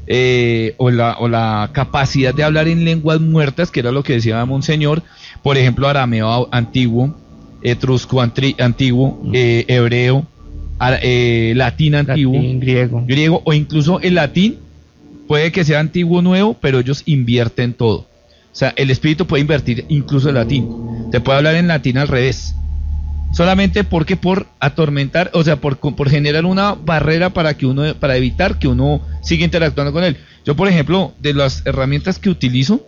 [0.07, 4.13] eh, o, la, o la capacidad de hablar en lenguas muertas, que era lo que
[4.13, 5.03] decía Monseñor,
[5.41, 7.15] por ejemplo, arameo antiguo,
[7.69, 10.25] etrusco antri- antiguo, eh, hebreo,
[11.01, 13.03] eh, latín antiguo, Latín, griego.
[13.07, 14.57] griego o incluso el latín
[15.27, 17.99] puede que sea antiguo o nuevo, pero ellos invierten todo.
[17.99, 20.69] O sea, el espíritu puede invertir incluso el latín.
[21.11, 22.55] Te puede hablar en latín al revés.
[23.33, 28.15] Solamente porque por atormentar, o sea, por, por generar una barrera para que uno, para
[28.15, 30.15] evitar que uno siga interactuando con él.
[30.45, 32.85] Yo, por ejemplo, de las herramientas que utilizo,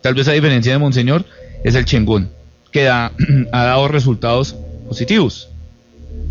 [0.00, 1.24] tal vez a diferencia de Monseñor,
[1.62, 2.30] es el chengón,
[2.72, 3.12] que da-
[3.52, 4.56] ha dado resultados
[4.88, 5.48] positivos.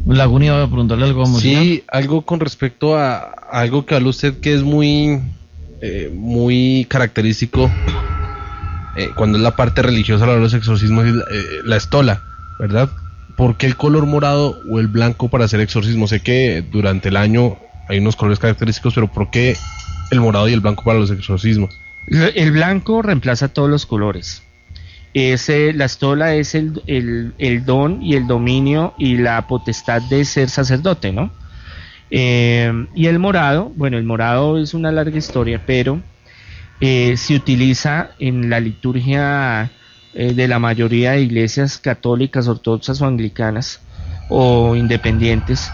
[0.05, 1.25] Laguna iba a preguntarle algo a.
[1.27, 5.19] Sí, algo con respecto a, a algo que habla usted que es muy,
[5.81, 7.69] eh, muy característico
[8.97, 12.21] eh, cuando es la parte religiosa de los exorcismos, la, eh, la estola,
[12.59, 12.89] ¿verdad?
[13.37, 16.07] ¿Por qué el color morado o el blanco para hacer exorcismo?
[16.07, 19.55] Sé que durante el año hay unos colores característicos, pero ¿por qué
[20.11, 21.79] el morado y el blanco para los exorcismos?
[22.07, 24.43] El blanco reemplaza todos los colores.
[25.13, 30.23] Ese, la estola es el, el- el don y el dominio y la potestad de
[30.25, 31.31] ser sacerdote, ¿no?
[32.11, 36.01] Eh, y el morado, bueno, el morado es una larga historia, pero
[36.81, 39.71] eh, se utiliza en la liturgia
[40.13, 43.81] eh, de la mayoría de iglesias católicas, ortodoxas o anglicanas
[44.29, 45.71] o independientes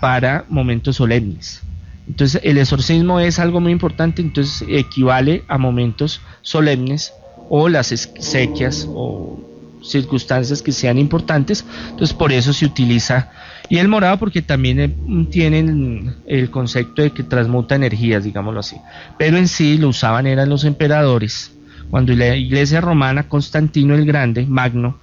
[0.00, 1.62] para momentos solemnes.
[2.06, 7.12] Entonces el exorcismo es algo muy importante, entonces equivale a momentos solemnes
[7.48, 9.40] o las exequias o
[9.82, 13.30] circunstancias que sean importantes, entonces por eso se utiliza
[13.68, 14.96] y el morado porque también eh,
[15.30, 18.76] tienen el concepto de que transmuta energías, digámoslo así,
[19.18, 21.52] pero en sí lo usaban eran los emperadores,
[21.90, 24.98] cuando la iglesia romana Constantino el Grande, Magno,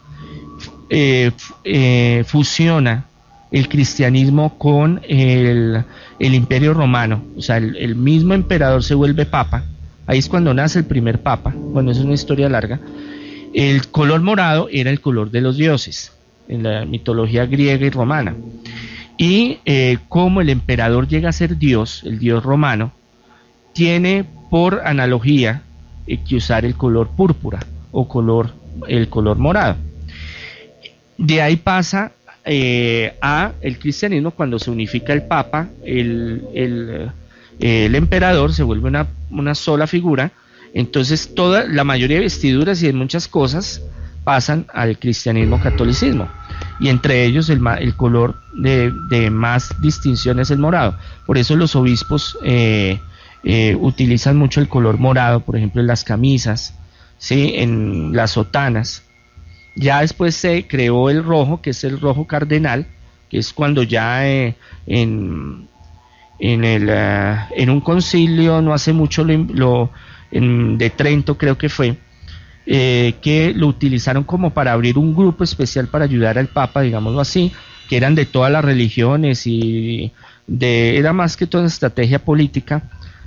[0.90, 1.32] eh,
[1.64, 3.06] eh, fusiona
[3.52, 5.86] el cristianismo con el,
[6.20, 7.24] imperio romano.
[7.38, 9.64] O sea, el, mismo emperador se vuelve papa.
[10.06, 11.54] Ahí es cuando nace el primer papa.
[11.56, 12.80] Bueno, es una historia larga.
[13.54, 16.12] El color morado era el color de los dioses
[16.48, 18.36] en la mitología griega y romana.
[19.18, 22.92] Y eh, como el emperador llega a ser dios, el dios romano,
[23.74, 25.62] tiene por analogía
[26.08, 27.60] eh, que usar el color púrpura
[27.92, 28.52] o color,
[28.88, 29.78] el color morado.
[31.18, 32.12] De ahí pasa
[32.44, 37.10] eh, a el cristianismo cuando se unifica el papa, el, el,
[37.60, 38.90] emperador se vuelve
[39.30, 40.32] una, sola figura,
[40.74, 43.82] entonces toda la mayoría de vestiduras y de muchas cosas
[44.24, 46.30] pasan al cristianismo catolicismo
[46.80, 50.98] y entre ellos el, el color de, de, más distinción es el morado.
[51.26, 53.00] Por eso los obispos eh,
[53.44, 56.76] eh, utilizan mucho el color morado, por ejemplo en las camisas,
[57.18, 57.54] ¿sí?
[57.56, 59.04] en las sotanas.
[59.76, 62.88] Ya después se creó el rojo, que es el rojo cardenal,
[63.30, 65.68] que es cuando ya eh, en,
[66.40, 69.92] en, el, en un concilio, no hace mucho lo,
[70.32, 71.98] de Trento creo que fue,
[72.66, 77.20] eh, que lo utilizaron como para abrir un grupo especial para ayudar al Papa, digámoslo
[77.20, 77.52] así,
[77.90, 80.12] que eran de todas las religiones y
[80.48, 82.84] de, era más que toda una estrategia política,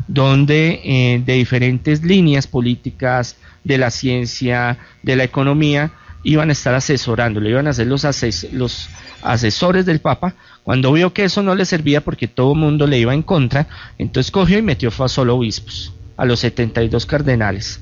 [0.09, 5.91] donde eh, de diferentes líneas políticas, de la ciencia, de la economía,
[6.23, 8.05] iban a estar asesorándolo, iban a ser los,
[8.53, 8.89] los
[9.23, 10.35] asesores del Papa.
[10.67, 13.69] Cuando vio que eso no le servía porque todo el mundo le iba en contra,
[13.97, 17.81] entonces cogió y metió a solo obispos, a los 72 cardenales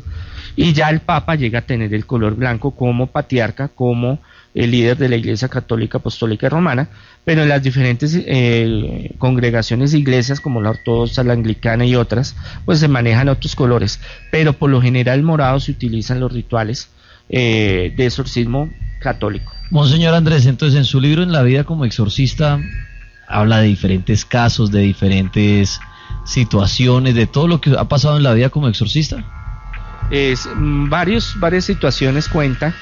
[0.57, 4.20] y ya el Papa llega a tener el color blanco como patriarca, como
[4.55, 6.89] el líder de la Iglesia Católica Apostólica Romana,
[7.24, 12.37] pero en las diferentes eh, congregaciones e iglesias como la ortodoxa, la anglicana y otras,
[12.64, 16.89] pues se manejan otros colores, pero por lo general morado se utilizan los rituales
[17.28, 18.70] eh, de exorcismo
[19.01, 19.54] católico.
[19.71, 22.61] Monseñor Andrés, entonces en su libro En la vida como exorcista
[23.27, 25.81] habla de diferentes casos, de diferentes
[26.27, 29.25] situaciones, de todo lo que ha pasado en la vida como exorcista
[30.11, 32.75] es, mm, varios, varias situaciones cuenta.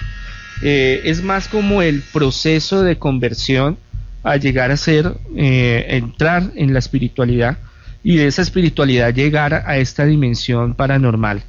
[0.62, 3.76] Eh, es más como el proceso de conversión
[4.22, 7.58] a llegar a ser, eh, entrar en la espiritualidad
[8.04, 11.42] y de esa espiritualidad llegar a esta dimensión paranormal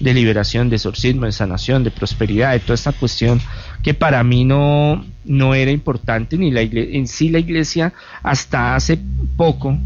[0.00, 3.40] de liberación, de exorcismo, de sanación, de prosperidad, de toda esta cuestión
[3.82, 7.92] que para mí no, no era importante, ni la en sí la iglesia
[8.22, 8.98] hasta hace
[9.36, 9.78] poco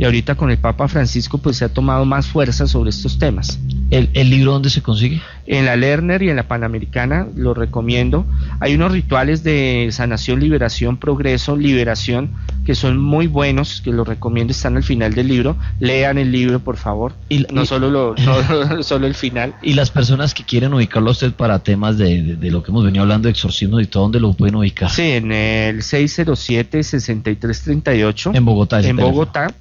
[0.00, 3.58] y ahorita con el Papa Francisco pues se ha tomado más fuerza sobre estos temas.
[3.90, 5.20] ¿El, libro dónde se consigue?
[5.46, 8.24] En la Lerner y en la Panamericana, lo recomiendo.
[8.60, 12.30] Hay unos rituales de sanación, liberación, progreso, liberación,
[12.64, 15.58] que son muy buenos, que los recomiendo, están al final del libro.
[15.80, 17.12] Lean el libro, por favor.
[17.28, 19.54] Y, no, solo lo, no, solo el final.
[19.60, 23.02] Y las personas que quieren ubicarlo a usted para temas de, lo que hemos venido
[23.02, 24.88] hablando de exorcismo y todo, ¿dónde lo pueden ubicar?
[24.88, 28.34] Sí, en el 607-6338.
[28.34, 28.80] En Bogotá.
[28.80, 29.54] En Bogotá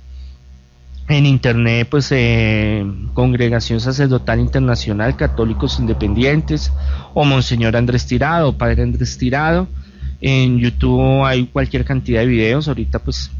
[1.09, 6.71] en internet, pues eh, Congregación Sacerdotal Internacional, Católicos Independientes,
[7.15, 9.67] o Monseñor Andrés Tirado, Padre Andrés Tirado.
[10.21, 13.31] En YouTube hay cualquier cantidad de videos, ahorita pues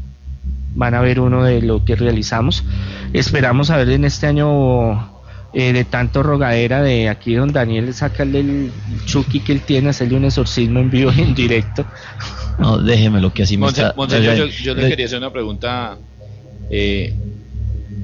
[0.74, 2.64] van a ver uno de lo que realizamos.
[3.12, 5.20] Esperamos a ver en este año
[5.52, 8.72] eh, de tanto rogadera de aquí don Daniel sacarle el
[9.04, 11.84] chucky que él tiene, hacerle un exorcismo en vivo y en directo.
[12.58, 13.94] No, déjeme lo que así me está...
[13.94, 15.96] yo, yo, le quería hacer una pregunta
[16.68, 17.14] eh,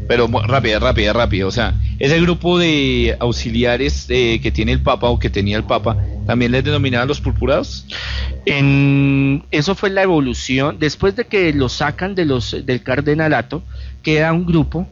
[0.09, 1.46] pero rápida, rápida, rápida.
[1.46, 5.64] O sea, ese grupo de auxiliares eh, que tiene el Papa o que tenía el
[5.64, 5.96] Papa,
[6.26, 7.86] ¿también les denominaban los purpurados?
[8.44, 10.78] En, eso fue la evolución.
[10.78, 13.62] Después de que lo sacan de los, del cardenalato,
[14.02, 14.88] queda un grupo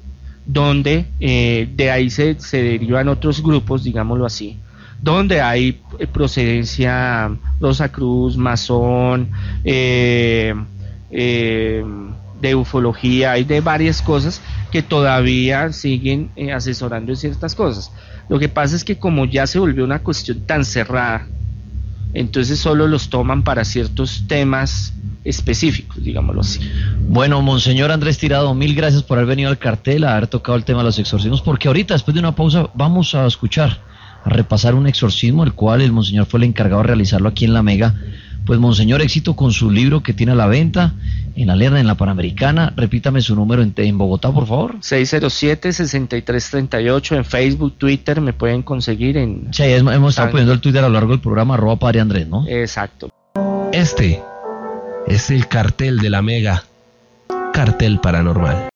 [0.46, 4.58] donde eh, de ahí se, se, derivan otros grupos, digámoslo así,
[5.00, 9.30] donde hay eh, procedencia Rosa Cruz, masón,
[9.64, 10.54] eh,
[12.48, 14.40] de ufología, y de varias cosas
[14.70, 17.90] que todavía siguen eh, asesorando en ciertas cosas.
[18.28, 21.26] Lo que pasa es que como ya se volvió una cuestión tan cerrada,
[22.14, 26.60] entonces solo los toman para ciertos temas específicos, digámoslo así.
[27.08, 30.64] Bueno, Monseñor Andrés Tirado, mil gracias por haber venido al cartel, a haber tocado el
[30.64, 33.80] tema de los exorcismos, porque ahorita, después de una pausa, vamos a escuchar,
[34.24, 37.54] a repasar un exorcismo, el cual el Monseñor fue el encargado de realizarlo aquí en
[37.54, 37.94] La Mega.
[38.46, 40.92] Pues, Monseñor, éxito con su libro que tiene a la venta
[41.36, 42.72] en la Lerna, en la Panamericana.
[42.76, 44.78] Repítame su número en, en Bogotá, por favor.
[44.80, 49.48] 607-6338 en Facebook, Twitter, me pueden conseguir en...
[49.52, 52.46] Sí, hemos estado poniendo el Twitter a lo largo del programa, arroba Padre Andrés, ¿no?
[52.46, 53.10] Exacto.
[53.72, 54.22] Este
[55.06, 56.64] es el cartel de la Mega.
[57.52, 58.68] Cartel Paranormal.